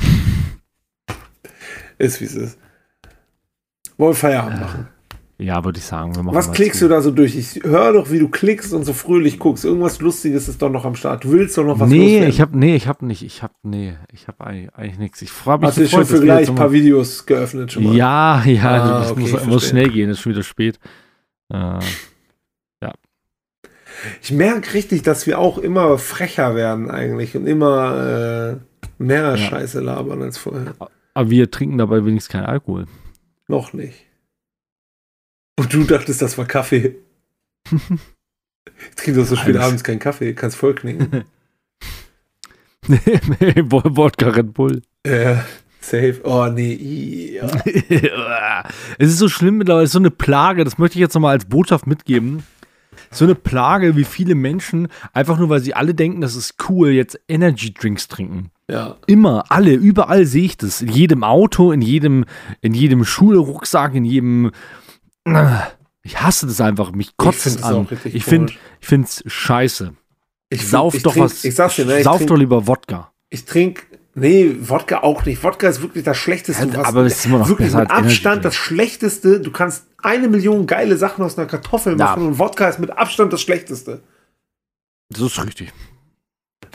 [1.98, 2.58] ist wie es ist.
[3.96, 4.60] Wollen wir Feierabend äh.
[4.60, 4.88] machen?
[5.44, 6.14] Ja, würde ich sagen.
[6.32, 7.36] Was klickst du da so durch?
[7.36, 9.66] Ich höre doch, wie du klickst und so fröhlich guckst.
[9.66, 11.24] Irgendwas Lustiges ist doch noch am Start.
[11.24, 12.28] Du willst doch noch was Nee, loswerden.
[12.30, 13.22] ich habe nee, ich habe nicht.
[13.22, 15.20] Ich habe nee, ich habe eigentlich, eigentlich nichts.
[15.20, 17.94] Ich frage mich Hast du schon für gleich ein paar Videos geöffnet schon mal?
[17.94, 20.78] Ja, ja, ah, das okay, muss, muss, schnell gehen, ist schon wieder spät.
[21.52, 22.92] Äh, ja.
[24.22, 29.36] Ich merke richtig, dass wir auch immer frecher werden eigentlich und immer äh, mehr ja.
[29.36, 30.74] Scheiße labern als vorher.
[31.12, 32.86] Aber wir trinken dabei wenigstens keinen Alkohol.
[33.46, 34.06] Noch nicht.
[35.56, 36.96] Und du dachtest, das war Kaffee.
[38.90, 41.24] Ich trinke doch so spät abends keinen Kaffee, kannst voll knicken.
[42.88, 44.82] nee, Wodka Red Bull.
[45.06, 45.44] Ja,
[45.80, 46.20] safe.
[46.24, 47.38] Oh nee.
[47.40, 48.64] Ja.
[48.98, 51.86] es ist so schlimm mittlerweile, so eine Plage, das möchte ich jetzt nochmal als Botschaft
[51.86, 52.42] mitgeben.
[53.10, 56.90] So eine Plage, wie viele Menschen, einfach nur weil sie alle denken, das ist cool,
[56.90, 58.50] jetzt Energy Drinks trinken.
[58.68, 58.96] Ja.
[59.06, 60.82] Immer, alle, überall sehe ich das.
[60.82, 62.24] In jedem Auto, in jedem,
[62.60, 64.50] in jedem Schulrucksack, in jedem
[66.02, 66.92] ich hasse das einfach.
[66.92, 67.88] Mich kotzt es an.
[68.04, 69.94] Ich finde ich finde es scheiße.
[70.50, 71.44] Ich sauf ich doch trink, was.
[71.44, 73.12] Ich sag's dir, ne, sauf trink, doch lieber Wodka.
[73.30, 73.82] Ich trinke
[74.16, 75.42] Nee, Wodka auch nicht.
[75.42, 76.68] Wodka ist wirklich das Schlechteste.
[76.68, 79.40] Ja, aber es ist immer noch wirklich besser mit Abstand das Schlechteste.
[79.40, 82.28] Du kannst eine Million geile Sachen aus einer Kartoffel machen ja.
[82.28, 84.02] und Wodka ist mit Abstand das Schlechteste.
[85.08, 85.72] Das ist richtig.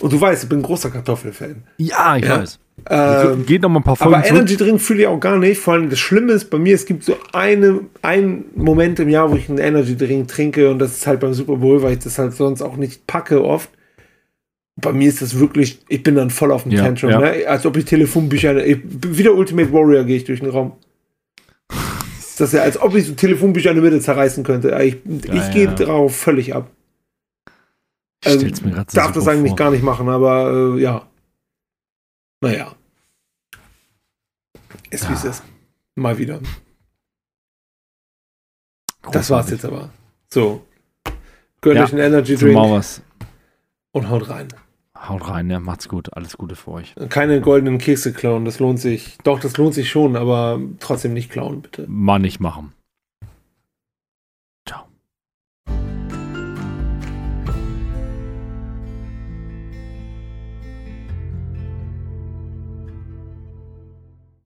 [0.02, 1.64] Und du weißt, ich bin ein großer Kartoffelfan.
[1.78, 2.40] Ja, ich ja.
[2.40, 2.60] weiß.
[2.90, 5.60] Ähm, Geht noch mal ein paar Folgen Aber Energy Drink fühle ich auch gar nicht.
[5.60, 9.32] Vor allem das Schlimme ist bei mir, es gibt so eine, einen Moment im Jahr,
[9.32, 12.00] wo ich einen Energy Drink trinke und das ist halt beim Super Bowl, weil ich
[12.00, 13.70] das halt sonst auch nicht packe oft.
[14.76, 17.20] Bei mir ist das wirklich, ich bin dann voll auf dem ja, Tantrum, ja.
[17.20, 17.48] Ne?
[17.48, 20.74] als ob ich Telefonbücher, ich, wieder Ultimate Warrior gehe ich durch den Raum.
[22.38, 24.70] Das ist ja, als ob ich so Telefonbücher in der Mitte zerreißen könnte.
[24.82, 24.96] Ich,
[25.28, 26.70] ja, ich gehe drauf völlig ab.
[28.24, 28.46] Ich also,
[28.94, 29.58] darf das eigentlich vor.
[29.58, 31.10] gar nicht machen, aber äh, ja.
[32.42, 32.76] Naja.
[34.90, 35.10] Ist ja.
[35.10, 35.44] wie es ist.
[35.96, 36.40] Mal wieder.
[39.02, 39.12] Großartig.
[39.12, 39.90] Das war's jetzt aber.
[40.30, 40.66] So.
[41.62, 42.58] Gönnt ja, euch einen Energy Drink.
[42.58, 43.02] Was.
[43.92, 44.48] Und haut rein.
[44.96, 46.14] Haut rein, ja, macht's gut.
[46.14, 46.96] Alles Gute für euch.
[47.10, 49.18] Keine goldenen Kekse klauen, das lohnt sich.
[49.24, 51.86] Doch, das lohnt sich schon, aber trotzdem nicht klauen, bitte.
[51.88, 52.74] Mal nicht machen.